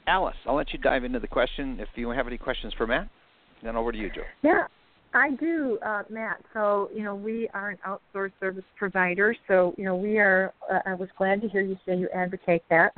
Alice, 0.07 0.37
I'll 0.47 0.57
let 0.57 0.73
you 0.73 0.79
dive 0.79 1.05
into 1.05 1.21
the 1.21 1.29
question. 1.29 1.79
If 1.81 1.89
you 1.95 2.09
have 2.11 2.27
any 2.27 2.39
questions 2.39 2.73
for 2.77 2.87
Matt, 2.87 3.09
then 3.63 3.77
over 3.77 3.93
to 3.93 3.99
you, 3.99 4.09
Joe. 4.09 4.23
Yeah, 4.43 4.63
I 5.15 5.31
do, 5.31 5.79
uh, 5.85 6.03
Matt. 6.11 6.43
So, 6.53 6.91
you 6.95 7.03
know, 7.03 7.15
we 7.15 7.49
are 7.55 7.71
an 7.71 7.79
outsourced 7.87 8.33
service 8.41 8.65
provider. 8.77 9.35
So, 9.47 9.75
you 9.79 9.85
know, 9.85 9.97
we 9.97 10.19
are, 10.19 10.53
uh, 10.71 10.81
I 10.85 10.95
was 10.95 11.09
glad 11.17 11.41
to 11.43 11.49
hear 11.49 11.63
you 11.63 11.77
say 11.87 11.97
you 11.97 12.09
advocate 12.15 12.63
that. 12.69 12.93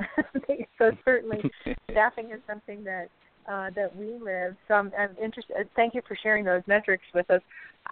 so, 0.77 0.91
certainly, 1.05 1.39
staffing 1.91 2.31
is 2.31 2.41
something 2.47 2.83
that, 2.83 3.07
uh, 3.49 3.69
that 3.75 3.95
we 3.95 4.13
live. 4.23 4.55
So 4.67 4.75
I'm, 4.75 4.91
I'm 4.97 5.15
interested. 5.21 5.55
Thank 5.75 5.95
you 5.95 6.01
for 6.07 6.17
sharing 6.21 6.45
those 6.45 6.61
metrics 6.67 7.03
with 7.13 7.29
us. 7.31 7.41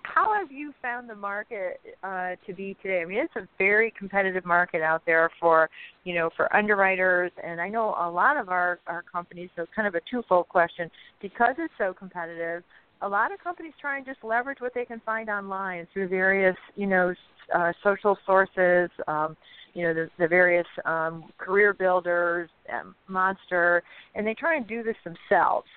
How 0.03 0.33
have 0.37 0.51
you 0.51 0.73
found 0.81 1.09
the 1.09 1.15
market 1.15 1.79
uh, 2.03 2.35
to 2.45 2.53
be 2.53 2.77
today? 2.81 3.01
I 3.01 3.05
mean, 3.05 3.17
it's 3.19 3.35
a 3.35 3.47
very 3.57 3.91
competitive 3.97 4.45
market 4.45 4.81
out 4.81 5.01
there 5.05 5.31
for 5.39 5.69
you 6.03 6.13
know 6.13 6.29
for 6.35 6.55
underwriters, 6.55 7.31
and 7.43 7.59
I 7.59 7.69
know 7.69 7.95
a 7.99 8.09
lot 8.09 8.37
of 8.37 8.49
our 8.49 8.79
our 8.85 9.03
companies. 9.11 9.49
So 9.55 9.63
it's 9.63 9.71
kind 9.75 9.87
of 9.87 9.95
a 9.95 10.01
twofold 10.09 10.47
question 10.47 10.91
because 11.21 11.55
it's 11.57 11.73
so 11.77 11.93
competitive. 11.93 12.63
A 13.01 13.07
lot 13.07 13.31
of 13.31 13.39
companies 13.39 13.73
try 13.79 13.97
and 13.97 14.05
just 14.05 14.19
leverage 14.23 14.59
what 14.59 14.73
they 14.73 14.85
can 14.85 15.01
find 15.05 15.29
online 15.29 15.87
through 15.93 16.09
various 16.09 16.57
you 16.75 16.87
know 16.87 17.13
uh, 17.53 17.71
social 17.83 18.17
sources. 18.25 18.89
Um, 19.07 19.35
you 19.73 19.83
know 19.83 19.93
the, 19.93 20.09
the 20.17 20.27
various 20.27 20.67
um, 20.85 21.25
career 21.37 21.73
builders, 21.73 22.49
um, 22.73 22.95
Monster, 23.07 23.83
and 24.15 24.25
they 24.25 24.33
try 24.33 24.55
and 24.57 24.67
do 24.67 24.83
this 24.83 24.95
themselves. 25.03 25.67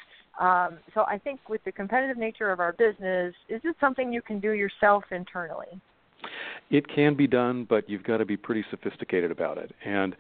Um, 0.41 0.79
so 0.95 1.05
I 1.07 1.19
think 1.19 1.41
with 1.49 1.63
the 1.65 1.73
competitive 1.73 2.17
nature 2.17 2.51
of 2.51 2.59
our 2.59 2.73
business, 2.73 3.35
is 3.49 3.61
it 3.65 3.77
something 3.81 4.13
you 4.13 4.23
can 4.23 4.41
do 4.41 4.53
yourself 4.53 5.05
internally? 5.11 5.81
It 6.71 6.89
can 6.89 7.15
be 7.15 7.27
done, 7.27 7.67
but 7.69 7.89
you've 7.89 8.05
got 8.05 8.19
to 8.19 8.25
be 8.25 8.37
pretty 8.37 8.65
sophisticated 8.71 9.31
about 9.31 9.59
it. 9.59 9.73
And 9.85 10.17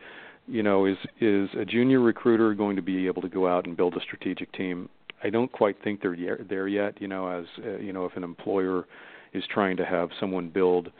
you 0.48 0.62
know, 0.62 0.86
is 0.86 0.96
is 1.20 1.48
a 1.58 1.64
junior 1.64 2.00
recruiter 2.00 2.52
going 2.54 2.76
to 2.76 2.82
be 2.82 3.06
able 3.06 3.22
to 3.22 3.28
go 3.28 3.46
out 3.46 3.66
and 3.66 3.76
build 3.76 3.96
a 3.96 4.00
strategic 4.00 4.52
team? 4.52 4.88
I 5.22 5.30
don't 5.30 5.50
quite 5.50 5.76
think 5.82 6.02
they're 6.02 6.38
there 6.48 6.68
yet. 6.68 7.00
You 7.00 7.08
know, 7.08 7.28
as 7.28 7.46
uh, 7.64 7.78
you 7.78 7.92
know, 7.92 8.04
if 8.04 8.16
an 8.16 8.24
employer 8.24 8.86
is 9.32 9.44
trying 9.52 9.76
to 9.78 9.84
have 9.84 10.10
someone 10.20 10.48
build 10.48 10.90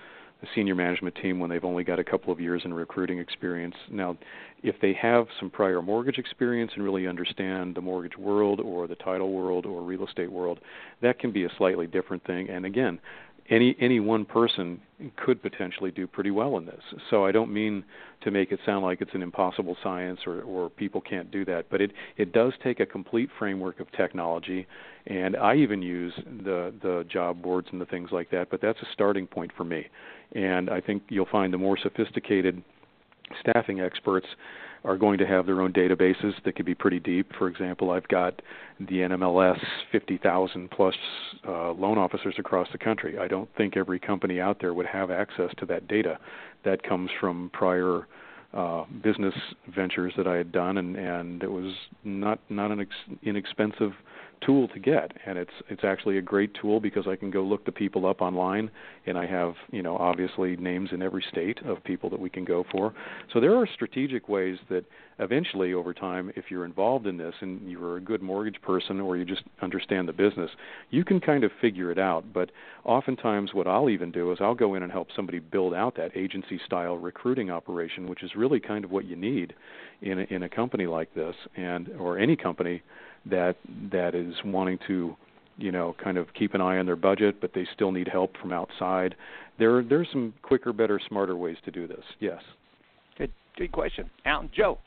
a 0.43 0.47
senior 0.55 0.75
management 0.75 1.15
team 1.23 1.39
when 1.39 1.49
they've 1.49 1.65
only 1.65 1.85
got 1.85 1.99
a 1.99 2.05
couple 2.05 2.33
of 2.33 2.41
years 2.41 2.63
in 2.65 2.75
recruiting 2.75 3.19
experience. 3.19 3.77
Now, 3.91 4.17
if 4.63 4.75
they 4.81 4.93
have 4.95 5.27
some 5.39 5.51
prior 5.51 5.81
mortgage 5.81 6.19
experience 6.19 6.73
and 6.75 6.83
really 6.83 7.07
understand 7.07 7.77
the 7.77 7.81
mortgage 7.81 8.19
world 8.19 8.61
or 8.61 8.89
the 8.89 8.97
title 8.97 9.33
world 9.33 9.67
or 9.67 9.83
real 9.83 10.05
estate 10.05 10.31
world, 10.31 10.59
that 11.01 11.21
can 11.21 11.31
be 11.31 11.45
a 11.45 11.49
slightly 11.59 11.87
different 11.87 12.25
thing. 12.25 12.49
And 12.49 12.67
again, 12.67 12.99
any 13.51 13.77
any 13.81 14.01
one 14.01 14.25
person 14.25 14.81
could 15.17 15.43
potentially 15.43 15.91
do 15.91 16.07
pretty 16.07 16.31
well 16.31 16.57
in 16.59 16.65
this. 16.65 16.83
So 17.11 17.27
I 17.27 17.33
don't 17.33 17.53
mean 17.53 17.85
to 18.23 18.31
make 18.31 18.53
it 18.53 18.61
sound 18.65 18.85
like 18.85 19.01
it's 19.01 19.15
an 19.15 19.23
impossible 19.23 19.77
science 19.83 20.21
or 20.27 20.43
or 20.43 20.71
people 20.71 21.01
can't 21.01 21.31
do 21.31 21.45
that, 21.47 21.67
but 21.71 21.81
it 21.81 21.93
it 22.17 22.33
does 22.33 22.53
take 22.63 22.81
a 22.81 22.87
complete 22.87 23.29
framework 23.39 23.81
of 23.81 23.91
technology 23.93 24.67
and 25.07 25.37
I 25.37 25.57
even 25.57 25.83
use 25.83 26.13
the 26.45 26.73
the 26.83 27.05
job 27.11 27.43
boards 27.43 27.69
and 27.73 27.81
the 27.81 27.87
things 27.87 28.11
like 28.13 28.31
that, 28.31 28.51
but 28.51 28.61
that's 28.61 28.81
a 28.81 28.87
starting 28.93 29.27
point 29.27 29.51
for 29.57 29.65
me. 29.65 29.87
And 30.35 30.71
I 30.71 30.81
think 30.81 31.03
you'll 31.09 31.27
find 31.27 31.53
the 31.53 31.59
more 31.59 31.77
sophisticated 31.77 32.63
staffing 33.40 33.81
experts 33.81 34.27
are 34.85 34.97
going 34.97 35.18
to 35.18 35.27
have 35.27 35.47
their 35.47 35.61
own 35.61 35.73
databases 35.73 36.33
that 36.45 36.57
could 36.57 36.66
be 36.66 36.75
pretty 36.75 36.99
deep. 36.99 37.31
For 37.38 37.49
example, 37.49 37.90
I've 37.92 38.09
got 38.09 38.42
the 38.81 38.97
NMLS 38.97 39.59
50,000 39.92 40.71
plus 40.71 40.95
uh, 41.47 41.71
loan 41.73 41.99
officers 41.99 42.35
across 42.38 42.66
the 42.73 42.79
country. 42.79 43.18
I 43.18 43.29
don't 43.29 43.49
think 43.57 43.77
every 43.77 44.01
company 44.01 44.40
out 44.40 44.59
there 44.61 44.75
would 44.75 44.87
have 44.87 45.11
access 45.11 45.51
to 45.59 45.66
that 45.66 45.87
data. 45.87 46.18
That 46.64 46.83
comes 46.83 47.11
from 47.21 47.51
prior 47.53 48.09
uh, 48.53 48.85
business 49.03 49.35
ventures 49.75 50.12
that 50.16 50.27
I 50.27 50.37
had 50.37 50.53
done, 50.53 50.77
and 50.79 50.97
and 50.97 51.42
it 51.42 51.51
was 51.51 51.73
not 52.05 52.38
not 52.51 52.71
an 52.71 52.81
ex- 52.81 53.18
inexpensive 53.23 53.92
tool 54.45 54.69
to 54.69 54.79
get 54.79 55.13
and 55.27 55.39
it's 55.39 55.53
it's 55.69 55.85
actually 55.85 56.19
a 56.19 56.23
great 56.23 56.53
tool 56.61 56.81
because 56.81 57.07
I 57.09 57.17
can 57.17 57.31
go 57.31 57.43
look 57.43 57.65
the 57.65 57.73
people 57.73 58.07
up 58.07 58.21
online 58.21 58.71
and 59.07 59.17
I 59.17 59.27
have 59.27 59.55
you 59.71 59.83
know 59.83 59.97
obviously 59.97 60.57
names 60.57 60.91
in 60.93 61.03
every 61.03 61.25
state 61.31 61.59
of 61.65 61.83
people 61.85 62.11
that 62.11 62.21
we 62.21 62.31
can 62.31 62.45
go 62.45 62.65
for. 62.71 62.95
So 63.33 63.41
there 63.41 63.55
are 63.57 63.67
strategic 63.73 64.29
ways 64.29 64.59
that 64.69 64.85
eventually 65.19 65.75
over 65.75 65.95
time 65.95 66.33
if 66.37 66.47
you're 66.51 66.65
involved 66.65 67.07
in 67.07 67.17
this 67.17 67.35
and 67.41 67.71
you're 67.71 67.97
a 67.97 68.01
good 68.01 68.23
mortgage 68.23 68.61
person 68.63 69.01
or 69.01 69.17
you 69.17 69.25
just 69.25 69.43
understand 69.61 70.09
the 70.09 70.13
business 70.13 70.51
you 70.91 71.05
can 71.05 71.21
kind 71.21 71.45
of 71.45 71.51
figure 71.61 71.91
it 71.91 71.99
out. 71.99 72.33
But 72.33 72.51
oftentimes 72.85 73.55
what 73.55 73.67
I'll 73.67 73.91
even 73.91 74.11
do 74.11 74.33
is 74.33 74.39
I'll 74.41 74.55
go 74.55 74.75
in 74.75 74.83
and 74.83 74.91
help 74.91 75.09
somebody 75.15 75.39
build 75.39 75.75
out 75.75 75.97
that 75.97 76.17
agency 76.17 76.61
style 76.67 76.97
recruiting 76.97 77.51
operation 77.51 78.09
which 78.09 78.23
is 78.23 78.33
really 78.37 78.61
kind 78.61 78.85
of 78.85 78.91
what 78.91 79.05
you 79.05 79.17
need 79.17 79.55
in 80.03 80.21
a, 80.21 80.23
in 80.31 80.43
a 80.43 80.49
company 80.49 80.87
like 80.87 81.12
this 81.15 81.35
and 81.57 81.88
or 81.99 82.19
any 82.19 82.37
company 82.37 82.83
that 83.27 83.57
that 83.91 84.15
is 84.15 84.35
wanting 84.45 84.79
to 84.87 85.17
you 85.57 85.71
know 85.71 85.95
kind 86.03 86.19
of 86.19 86.27
keep 86.35 86.55
an 86.55 86.61
eye 86.61 86.79
on 86.79 86.87
their 86.87 86.97
budget 86.97 87.41
but 87.41 87.53
they 87.55 87.67
still 87.75 87.93
need 87.93 88.09
help 88.09 88.37
from 88.38 88.53
outside 88.53 89.15
there 89.59 89.83
there's 89.83 90.09
some 90.12 90.35
quicker 90.43 90.73
better 90.73 91.01
smarter 91.09 91.37
ways 91.37 91.57
to 91.65 91.71
do 91.71 91.87
this. 91.87 92.05
Yes. 92.21 92.43
Good 93.19 93.33
good 93.57 93.73
question. 93.73 94.11
Alan 94.25 94.51
joe. 94.55 94.79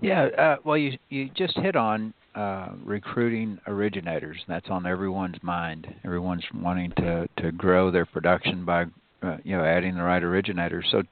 Yeah 0.00 0.24
uh, 0.24 0.56
well 0.64 0.76
you 0.76 0.98
you 1.08 1.30
just 1.34 1.56
hit 1.58 1.76
on 1.76 2.12
uh, 2.34 2.72
recruiting 2.84 3.58
originators 3.66 4.38
that's 4.46 4.68
on 4.68 4.86
everyone's 4.86 5.42
mind. 5.42 5.86
Everyone's 6.04 6.44
wanting 6.54 6.92
to 6.98 7.26
to 7.38 7.52
grow 7.52 7.90
their 7.90 8.06
production 8.06 8.64
by 8.64 8.84
uh, 9.26 9.36
you 9.44 9.56
know 9.56 9.64
adding 9.64 9.94
the 9.94 10.02
right 10.02 10.22
originators. 10.22 10.86
So, 10.90 11.02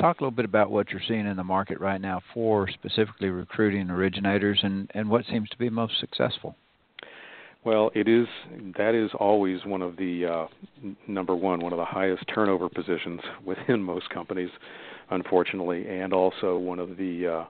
talk 0.00 0.20
a 0.20 0.24
little 0.24 0.34
bit 0.34 0.44
about 0.44 0.70
what 0.70 0.90
you're 0.90 1.02
seeing 1.06 1.26
in 1.26 1.36
the 1.36 1.44
market 1.44 1.80
right 1.80 2.00
now 2.00 2.20
for 2.32 2.68
specifically 2.68 3.28
recruiting 3.28 3.90
originators, 3.90 4.60
and 4.62 4.90
and 4.94 5.08
what 5.08 5.24
seems 5.26 5.48
to 5.50 5.58
be 5.58 5.70
most 5.70 5.98
successful. 6.00 6.56
Well, 7.64 7.90
it 7.94 8.08
is 8.08 8.26
that 8.76 8.94
is 8.94 9.10
always 9.18 9.64
one 9.64 9.82
of 9.82 9.96
the 9.96 10.26
uh, 10.26 10.46
number 11.06 11.34
one, 11.34 11.60
one 11.60 11.72
of 11.72 11.78
the 11.78 11.84
highest 11.84 12.24
turnover 12.32 12.68
positions 12.68 13.20
within 13.44 13.82
most 13.82 14.10
companies, 14.10 14.50
unfortunately, 15.10 15.88
and 15.88 16.12
also 16.12 16.58
one 16.58 16.78
of 16.78 16.96
the 16.96 17.26
uh, 17.26 17.44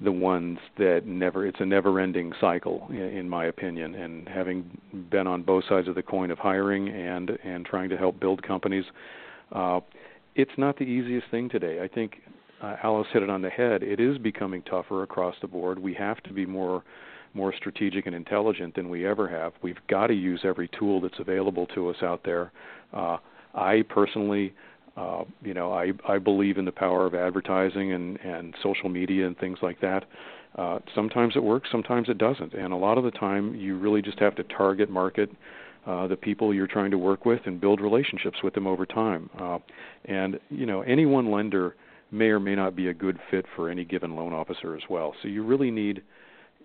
the 0.00 0.12
ones 0.12 0.58
that 0.78 1.02
never 1.06 1.46
it's 1.46 1.60
a 1.60 1.64
never 1.64 2.00
ending 2.00 2.32
cycle 2.40 2.86
in, 2.90 2.96
in 2.96 3.28
my 3.28 3.46
opinion 3.46 3.94
and 3.94 4.28
having 4.28 4.68
been 5.10 5.26
on 5.26 5.42
both 5.42 5.62
sides 5.68 5.86
of 5.86 5.94
the 5.94 6.02
coin 6.02 6.32
of 6.32 6.38
hiring 6.38 6.88
and 6.88 7.30
and 7.44 7.64
trying 7.64 7.88
to 7.88 7.96
help 7.96 8.18
build 8.18 8.42
companies 8.42 8.84
uh, 9.52 9.80
it's 10.34 10.50
not 10.58 10.76
the 10.78 10.84
easiest 10.84 11.30
thing 11.30 11.48
today. 11.48 11.80
I 11.82 11.88
think 11.88 12.16
uh, 12.62 12.76
Alice 12.82 13.06
hit 13.12 13.22
it 13.22 13.30
on 13.30 13.42
the 13.42 13.50
head. 13.50 13.82
It 13.82 14.00
is 14.00 14.18
becoming 14.18 14.62
tougher 14.62 15.02
across 15.02 15.34
the 15.40 15.48
board. 15.48 15.78
We 15.78 15.94
have 15.94 16.22
to 16.24 16.32
be 16.32 16.46
more 16.46 16.82
more 17.36 17.52
strategic 17.56 18.06
and 18.06 18.14
intelligent 18.14 18.76
than 18.76 18.88
we 18.88 19.04
ever 19.04 19.28
have. 19.28 19.52
We've 19.60 19.80
got 19.88 20.06
to 20.06 20.14
use 20.14 20.42
every 20.44 20.68
tool 20.78 21.00
that's 21.00 21.18
available 21.18 21.66
to 21.74 21.88
us 21.88 21.96
out 22.00 22.20
there. 22.24 22.52
Uh, 22.92 23.16
I 23.54 23.82
personally, 23.88 24.54
uh, 24.96 25.24
you 25.42 25.52
know, 25.52 25.72
I 25.72 25.92
I 26.08 26.18
believe 26.18 26.58
in 26.58 26.64
the 26.64 26.72
power 26.72 27.06
of 27.06 27.14
advertising 27.14 27.92
and 27.92 28.18
and 28.20 28.54
social 28.62 28.88
media 28.88 29.26
and 29.26 29.36
things 29.38 29.58
like 29.62 29.80
that. 29.80 30.04
Uh, 30.56 30.78
sometimes 30.94 31.34
it 31.34 31.42
works, 31.42 31.68
sometimes 31.72 32.08
it 32.08 32.16
doesn't, 32.18 32.54
and 32.54 32.72
a 32.72 32.76
lot 32.76 32.96
of 32.96 33.02
the 33.02 33.10
time 33.10 33.56
you 33.56 33.76
really 33.76 34.00
just 34.00 34.20
have 34.20 34.36
to 34.36 34.44
target 34.44 34.88
market 34.88 35.28
uh, 35.86 36.06
the 36.06 36.16
people 36.16 36.54
you're 36.54 36.66
trying 36.66 36.90
to 36.90 36.98
work 36.98 37.24
with 37.24 37.40
and 37.46 37.60
build 37.60 37.80
relationships 37.80 38.38
with 38.42 38.54
them 38.54 38.66
over 38.66 38.86
time. 38.86 39.28
Uh, 39.38 39.58
and 40.06 40.38
you 40.50 40.66
know, 40.66 40.82
any 40.82 41.06
one 41.06 41.30
lender 41.30 41.76
may 42.10 42.26
or 42.26 42.40
may 42.40 42.54
not 42.54 42.76
be 42.76 42.88
a 42.88 42.94
good 42.94 43.18
fit 43.30 43.44
for 43.56 43.68
any 43.68 43.84
given 43.84 44.14
loan 44.14 44.32
officer 44.32 44.76
as 44.76 44.82
well. 44.88 45.14
So 45.22 45.28
you 45.28 45.44
really 45.44 45.70
need 45.70 46.02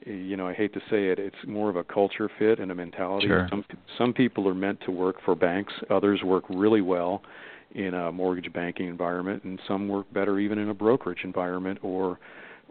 you 0.05 0.37
know, 0.37 0.47
I 0.47 0.53
hate 0.53 0.73
to 0.73 0.79
say 0.89 1.07
it, 1.07 1.19
it's 1.19 1.35
more 1.45 1.69
of 1.69 1.75
a 1.75 1.83
culture 1.83 2.29
fit 2.39 2.59
and 2.59 2.71
a 2.71 2.75
mentality. 2.75 3.27
Sure. 3.27 3.47
Some 3.49 3.65
some 3.97 4.13
people 4.13 4.47
are 4.47 4.53
meant 4.53 4.79
to 4.85 4.91
work 4.91 5.17
for 5.25 5.35
banks, 5.35 5.73
others 5.89 6.21
work 6.23 6.45
really 6.49 6.81
well 6.81 7.21
in 7.75 7.93
a 7.93 8.11
mortgage 8.11 8.51
banking 8.53 8.87
environment 8.87 9.43
and 9.43 9.59
some 9.67 9.87
work 9.87 10.11
better 10.13 10.39
even 10.39 10.57
in 10.57 10.69
a 10.69 10.73
brokerage 10.73 11.19
environment 11.23 11.77
or 11.83 12.17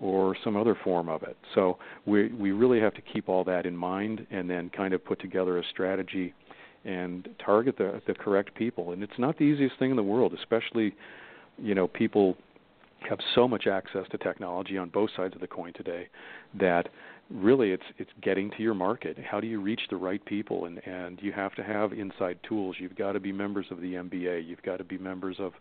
or 0.00 0.36
some 0.44 0.56
other 0.56 0.76
form 0.84 1.08
of 1.08 1.22
it. 1.22 1.36
So 1.54 1.78
we 2.06 2.28
we 2.28 2.52
really 2.52 2.80
have 2.80 2.94
to 2.94 3.02
keep 3.02 3.28
all 3.28 3.44
that 3.44 3.66
in 3.66 3.76
mind 3.76 4.26
and 4.30 4.48
then 4.48 4.70
kind 4.70 4.94
of 4.94 5.04
put 5.04 5.20
together 5.20 5.58
a 5.58 5.64
strategy 5.70 6.34
and 6.84 7.28
target 7.44 7.76
the 7.76 8.00
the 8.06 8.14
correct 8.14 8.54
people. 8.54 8.92
And 8.92 9.02
it's 9.02 9.18
not 9.18 9.36
the 9.38 9.44
easiest 9.44 9.78
thing 9.78 9.90
in 9.90 9.96
the 9.96 10.02
world, 10.02 10.32
especially 10.34 10.94
you 11.58 11.74
know 11.74 11.88
people 11.88 12.36
have 13.08 13.18
so 13.34 13.46
much 13.46 13.66
access 13.66 14.06
to 14.10 14.18
technology 14.18 14.76
on 14.76 14.88
both 14.88 15.10
sides 15.16 15.34
of 15.34 15.40
the 15.40 15.46
coin 15.46 15.72
today 15.74 16.08
that 16.58 16.88
really 17.30 17.70
it's 17.70 17.84
it's 17.98 18.10
getting 18.22 18.50
to 18.50 18.62
your 18.62 18.74
market 18.74 19.16
how 19.30 19.38
do 19.38 19.46
you 19.46 19.60
reach 19.60 19.82
the 19.90 19.96
right 19.96 20.24
people 20.24 20.64
and 20.64 20.84
and 20.86 21.20
you 21.22 21.30
have 21.30 21.54
to 21.54 21.62
have 21.62 21.92
inside 21.92 22.38
tools 22.48 22.76
you've 22.80 22.96
got 22.96 23.12
to 23.12 23.20
be 23.20 23.30
members 23.30 23.66
of 23.70 23.80
the 23.80 23.94
MBA 23.94 24.46
you've 24.46 24.62
got 24.62 24.78
to 24.78 24.84
be 24.84 24.98
members 24.98 25.36
of 25.38 25.52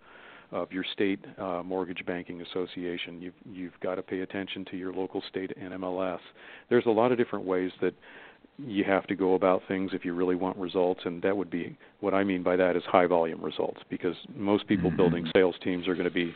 of 0.52 0.72
your 0.72 0.86
state 0.94 1.20
uh, 1.38 1.62
mortgage 1.64 2.06
banking 2.06 2.42
association. 2.42 3.22
You've 3.22 3.34
you've 3.52 3.80
got 3.82 3.96
to 3.96 4.02
pay 4.02 4.22
attention 4.22 4.66
to 4.72 4.78
your 4.78 4.94
local 4.94 5.22
state 5.30 5.52
NMLS. 5.62 6.20
There's 6.70 6.86
a 6.86 6.92
lot 6.92 7.12
of 7.12 7.18
different 7.18 7.46
ways 7.46 7.72
that 7.82 7.94
you 8.58 8.84
have 8.84 9.06
to 9.08 9.16
go 9.16 9.36
about 9.36 9.62
things 9.68 9.92
if 9.94 10.04
you 10.04 10.14
really 10.14 10.36
want 10.36 10.58
results, 10.58 11.02
and 11.06 11.22
that 11.22 11.36
would 11.36 11.50
be 11.50 11.78
what 12.00 12.14
I 12.14 12.24
mean 12.24 12.44
by 12.44 12.56
that 12.56 12.76
is 12.76 12.84
high 12.88 13.06
volume 13.06 13.44
results 13.44 13.82
because 13.90 14.16
most 14.36 14.68
people 14.68 14.90
mm-hmm. 14.90 14.98
building 14.98 15.28
sales 15.36 15.56
teams 15.64 15.88
are 15.88 15.94
going 15.94 16.06
to 16.06 16.12
be 16.12 16.34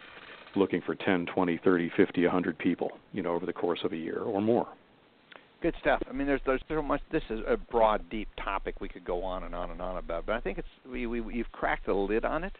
looking 0.55 0.81
for 0.81 0.95
10, 0.95 1.27
20, 1.33 1.59
30, 1.63 1.91
50, 1.95 2.23
100 2.23 2.57
people, 2.59 2.91
you 3.13 3.23
know, 3.23 3.31
over 3.31 3.45
the 3.45 3.53
course 3.53 3.79
of 3.83 3.93
a 3.93 3.97
year 3.97 4.19
or 4.19 4.41
more. 4.41 4.67
Good 5.61 5.75
stuff. 5.79 6.01
I 6.09 6.13
mean, 6.13 6.25
there's 6.25 6.41
there's 6.45 6.61
so 6.67 6.81
much. 6.81 7.01
This 7.11 7.21
is 7.29 7.39
a 7.47 7.55
broad, 7.55 8.09
deep 8.09 8.27
topic 8.43 8.81
we 8.81 8.89
could 8.89 9.05
go 9.05 9.23
on 9.23 9.43
and 9.43 9.53
on 9.53 9.69
and 9.69 9.79
on 9.79 9.97
about, 9.97 10.25
but 10.25 10.35
I 10.35 10.39
think 10.41 10.57
it's 10.57 10.67
we, 10.91 11.05
we 11.05 11.35
you've 11.35 11.51
cracked 11.51 11.85
the 11.85 11.93
lid 11.93 12.25
on 12.25 12.43
it 12.43 12.53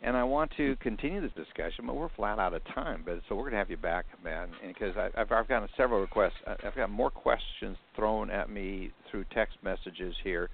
And 0.00 0.16
I 0.16 0.22
want 0.22 0.52
to 0.56 0.76
continue 0.76 1.20
this 1.20 1.32
discussion, 1.32 1.86
but 1.86 1.96
we're 1.96 2.08
flat 2.10 2.38
out 2.38 2.54
of 2.54 2.62
time. 2.72 3.02
But 3.04 3.20
so 3.28 3.34
we're 3.34 3.42
going 3.42 3.52
to 3.52 3.58
have 3.58 3.70
you 3.70 3.76
back, 3.76 4.06
man, 4.22 4.48
because 4.66 4.94
I've 4.96 5.30
I've 5.32 5.48
gotten 5.48 5.68
several 5.76 6.00
requests. 6.00 6.34
I've 6.46 6.76
got 6.76 6.88
more 6.88 7.10
questions 7.10 7.76
thrown 7.96 8.30
at 8.30 8.48
me 8.48 8.92
through 9.10 9.24
text 9.34 9.56
messages 9.64 10.14
here, 10.22 10.50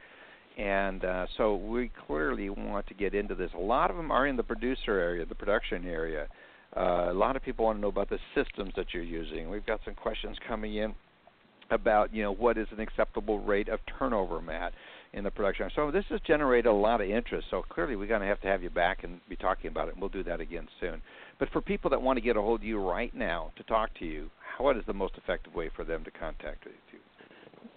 and 0.56 1.04
uh, 1.04 1.26
so 1.36 1.56
we 1.56 1.90
clearly 2.06 2.48
want 2.48 2.86
to 2.86 2.94
get 2.94 3.14
into 3.14 3.34
this. 3.34 3.50
A 3.54 3.60
lot 3.60 3.90
of 3.90 3.98
them 3.98 4.10
are 4.10 4.26
in 4.26 4.36
the 4.36 4.42
producer 4.42 4.98
area, 4.98 5.26
the 5.26 5.34
production 5.34 5.86
area. 5.86 6.26
Uh, 6.74 7.10
a 7.10 7.12
lot 7.12 7.36
of 7.36 7.42
people 7.42 7.66
want 7.66 7.76
to 7.76 7.82
know 7.82 7.88
about 7.88 8.08
the 8.08 8.18
systems 8.34 8.72
that 8.76 8.94
you're 8.94 9.02
using. 9.02 9.50
We've 9.50 9.66
got 9.66 9.80
some 9.84 9.94
questions 9.94 10.38
coming 10.48 10.76
in 10.76 10.94
about 11.70 12.14
you 12.14 12.22
know 12.22 12.32
what 12.32 12.56
is 12.56 12.66
an 12.70 12.80
acceptable 12.80 13.40
rate 13.40 13.68
of 13.68 13.80
turnover, 13.98 14.40
Matt 14.40 14.72
in 15.14 15.24
the 15.24 15.30
production. 15.30 15.70
So 15.74 15.90
this 15.90 16.04
has 16.10 16.20
generated 16.26 16.66
a 16.66 16.72
lot 16.72 17.00
of 17.00 17.08
interest. 17.08 17.46
So 17.50 17.62
clearly, 17.68 17.96
we're 17.96 18.08
going 18.08 18.20
to 18.20 18.26
have 18.26 18.40
to 18.42 18.48
have 18.48 18.62
you 18.62 18.70
back 18.70 19.04
and 19.04 19.20
be 19.28 19.36
talking 19.36 19.68
about 19.68 19.88
it. 19.88 19.94
And 19.94 20.00
we'll 20.00 20.10
do 20.10 20.24
that 20.24 20.40
again 20.40 20.68
soon. 20.80 21.00
But 21.38 21.48
for 21.50 21.60
people 21.60 21.90
that 21.90 22.02
want 22.02 22.16
to 22.16 22.20
get 22.20 22.36
a 22.36 22.42
hold 22.42 22.60
of 22.60 22.64
you 22.64 22.78
right 22.78 23.14
now 23.14 23.52
to 23.56 23.62
talk 23.64 23.90
to 24.00 24.04
you, 24.04 24.30
what 24.58 24.76
is 24.76 24.84
the 24.86 24.92
most 24.92 25.14
effective 25.16 25.54
way 25.54 25.70
for 25.74 25.84
them 25.84 26.04
to 26.04 26.10
contact 26.10 26.66
you? 26.66 26.98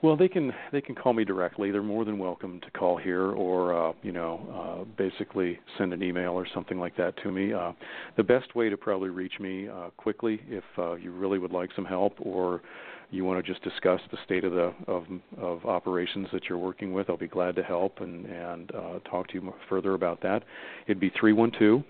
Well, 0.03 0.15
they 0.15 0.27
can 0.27 0.53
they 0.71 0.81
can 0.81 0.93
call 0.93 1.13
me 1.13 1.25
directly. 1.25 1.71
They're 1.71 1.81
more 1.81 2.05
than 2.05 2.19
welcome 2.19 2.59
to 2.61 2.71
call 2.71 2.97
here, 2.97 3.31
or 3.31 3.73
uh, 3.73 3.93
you 4.03 4.11
know, 4.11 4.83
uh, 4.83 4.83
basically 4.95 5.59
send 5.77 5.91
an 5.91 6.03
email 6.03 6.33
or 6.33 6.45
something 6.53 6.77
like 6.77 6.95
that 6.97 7.15
to 7.23 7.31
me. 7.31 7.51
Uh, 7.51 7.71
the 8.15 8.23
best 8.23 8.53
way 8.55 8.69
to 8.69 8.77
probably 8.77 9.09
reach 9.09 9.39
me 9.39 9.67
uh, 9.67 9.89
quickly, 9.97 10.39
if 10.49 10.63
uh, 10.77 10.93
you 10.95 11.11
really 11.11 11.39
would 11.39 11.51
like 11.51 11.71
some 11.75 11.85
help, 11.85 12.13
or 12.19 12.61
you 13.09 13.23
want 13.23 13.43
to 13.43 13.51
just 13.51 13.63
discuss 13.63 14.01
the 14.11 14.17
state 14.25 14.43
of 14.43 14.51
the 14.51 14.73
of, 14.87 15.05
of 15.37 15.65
operations 15.65 16.27
that 16.33 16.45
you're 16.49 16.57
working 16.57 16.93
with, 16.93 17.09
I'll 17.09 17.17
be 17.17 17.27
glad 17.27 17.55
to 17.55 17.63
help 17.63 18.01
and 18.01 18.25
and 18.25 18.71
uh, 18.75 18.99
talk 19.09 19.27
to 19.29 19.33
you 19.35 19.53
further 19.69 19.93
about 19.93 20.21
that. 20.21 20.43
It'd 20.87 20.99
be 20.99 21.11
three 21.19 21.33
one 21.33 21.51
two 21.57 21.83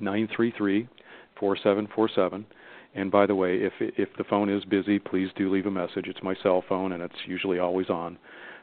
nine 0.00 0.28
three 0.34 0.52
three 0.56 0.88
four 1.38 1.56
seven 1.62 1.88
four 1.94 2.08
seven. 2.14 2.46
And 2.94 3.10
by 3.10 3.26
the 3.26 3.34
way, 3.34 3.56
if 3.56 3.72
if 3.80 4.08
the 4.16 4.24
phone 4.24 4.48
is 4.48 4.64
busy, 4.64 4.98
please 4.98 5.28
do 5.36 5.52
leave 5.52 5.66
a 5.66 5.70
message. 5.70 6.06
It's 6.06 6.22
my 6.22 6.34
cell 6.42 6.64
phone, 6.68 6.92
and 6.92 7.02
it's 7.02 7.14
usually 7.26 7.58
always 7.58 7.90
on. 7.90 8.16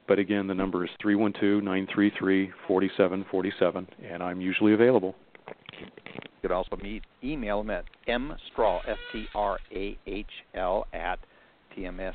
But 0.07 0.19
again, 0.19 0.47
the 0.47 0.55
number 0.55 0.83
is 0.83 0.91
three 1.01 1.15
one 1.15 1.33
two 1.39 1.61
nine 1.61 1.87
three 1.93 2.11
three 2.17 2.51
forty 2.67 2.89
seven 2.97 3.25
forty 3.29 3.53
seven, 3.59 3.87
and 4.03 4.23
I'm 4.23 4.41
usually 4.41 4.73
available. 4.73 5.15
You 5.77 6.25
could 6.41 6.51
also 6.51 6.75
meet, 6.81 7.03
email 7.23 7.63
them 7.63 7.69
at 7.71 7.85
mstrahl, 8.07 8.79
S-T-R-A-H-L, 8.87 9.27
at 10.93 11.19
tms 11.77 12.13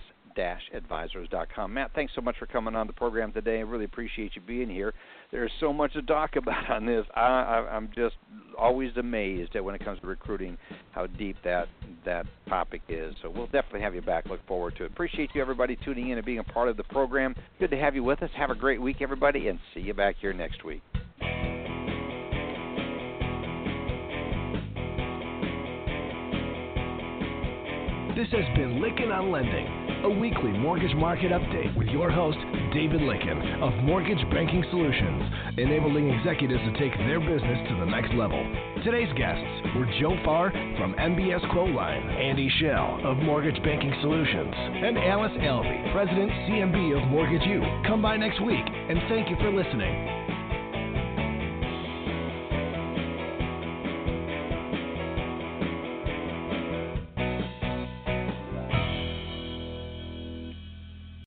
advisors.com. 0.73 1.75
Matt, 1.75 1.91
thanks 1.95 2.13
so 2.15 2.21
much 2.21 2.37
for 2.39 2.47
coming 2.47 2.75
on 2.75 2.87
the 2.87 2.93
program 2.93 3.33
today. 3.33 3.59
I 3.59 3.63
really 3.63 3.85
appreciate 3.85 4.33
you 4.35 4.43
being 4.43 4.69
here. 4.69 4.95
There's 5.31 5.51
so 5.61 5.73
much 5.73 5.93
to 5.95 6.03
talk 6.03 6.37
about 6.37 6.71
on 6.71 6.87
this. 6.87 7.05
I, 7.15 7.21
I, 7.21 7.69
I'm 7.71 7.91
just 7.95 8.17
always 8.59 8.97
amazed 8.97 9.57
at 9.57 9.65
when 9.65 9.75
it 9.75 9.85
comes 9.85 10.01
to 10.01 10.07
recruiting 10.07 10.57
how 10.93 11.07
deep 11.07 11.37
that 11.45 11.69
that 12.05 12.27
topic 12.49 12.83
is. 12.89 13.15
So 13.23 13.31
we'll 13.31 13.47
definitely 13.47 13.83
have 13.83 13.95
you 13.95 14.03
back. 14.03 14.27
Look 14.27 14.45
forward 14.47 14.77
to 14.77 14.85
it. 14.85 14.93
Appreciate 14.93 15.31
you 15.35 15.41
everybody 15.41 15.77
tuning 15.85 16.11
in 16.11 16.19
and 16.19 16.25
being 16.25 16.39
a 16.39 16.45
part 16.45 16.69
of 16.69 16.77
the 16.77 16.85
program. 16.85 17.35
Good 17.59 17.71
to 17.71 17.77
have 17.77 17.95
you 17.95 18.05
with 18.05 18.23
us. 18.23 18.31
Have 18.37 18.51
a 18.51 18.55
great 18.55 18.81
week, 18.81 18.97
everybody, 19.01 19.49
and 19.49 19.59
see 19.75 19.81
you 19.81 19.95
back 19.95 20.17
here 20.21 20.33
next 20.33 20.65
week. 20.65 20.83
This 28.21 28.37
has 28.37 28.55
been 28.55 28.85
Lykken 28.85 29.09
on 29.09 29.33
Lending, 29.33 29.65
a 30.05 30.11
weekly 30.21 30.53
mortgage 30.53 30.95
market 30.95 31.33
update 31.33 31.75
with 31.75 31.89
your 31.89 32.11
host, 32.11 32.37
David 32.75 33.01
Lykken 33.01 33.63
of 33.65 33.73
Mortgage 33.83 34.21
Banking 34.31 34.63
Solutions, 34.69 35.57
enabling 35.57 36.11
executives 36.11 36.61
to 36.69 36.79
take 36.79 36.93
their 37.09 37.19
business 37.19 37.65
to 37.71 37.81
the 37.81 37.89
next 37.89 38.13
level. 38.13 38.37
Today's 38.85 39.09
guests 39.17 39.49
were 39.73 39.89
Joe 40.05 40.21
Farr 40.23 40.53
from 40.77 40.93
MBS 41.01 41.41
Quoteline, 41.49 42.13
Andy 42.13 42.53
Shell 42.61 43.01
of 43.05 43.17
Mortgage 43.25 43.57
Banking 43.65 43.95
Solutions, 44.03 44.53
and 44.53 44.99
Alice 44.99 45.33
Alvey, 45.41 45.91
President 45.97 46.31
CMB 46.45 47.01
of 47.01 47.09
Mortgage 47.09 47.49
U. 47.49 47.65
Come 47.89 48.03
by 48.03 48.19
next 48.19 48.45
week, 48.45 48.69
and 48.69 49.01
thank 49.09 49.31
you 49.31 49.37
for 49.41 49.51
listening. 49.51 50.40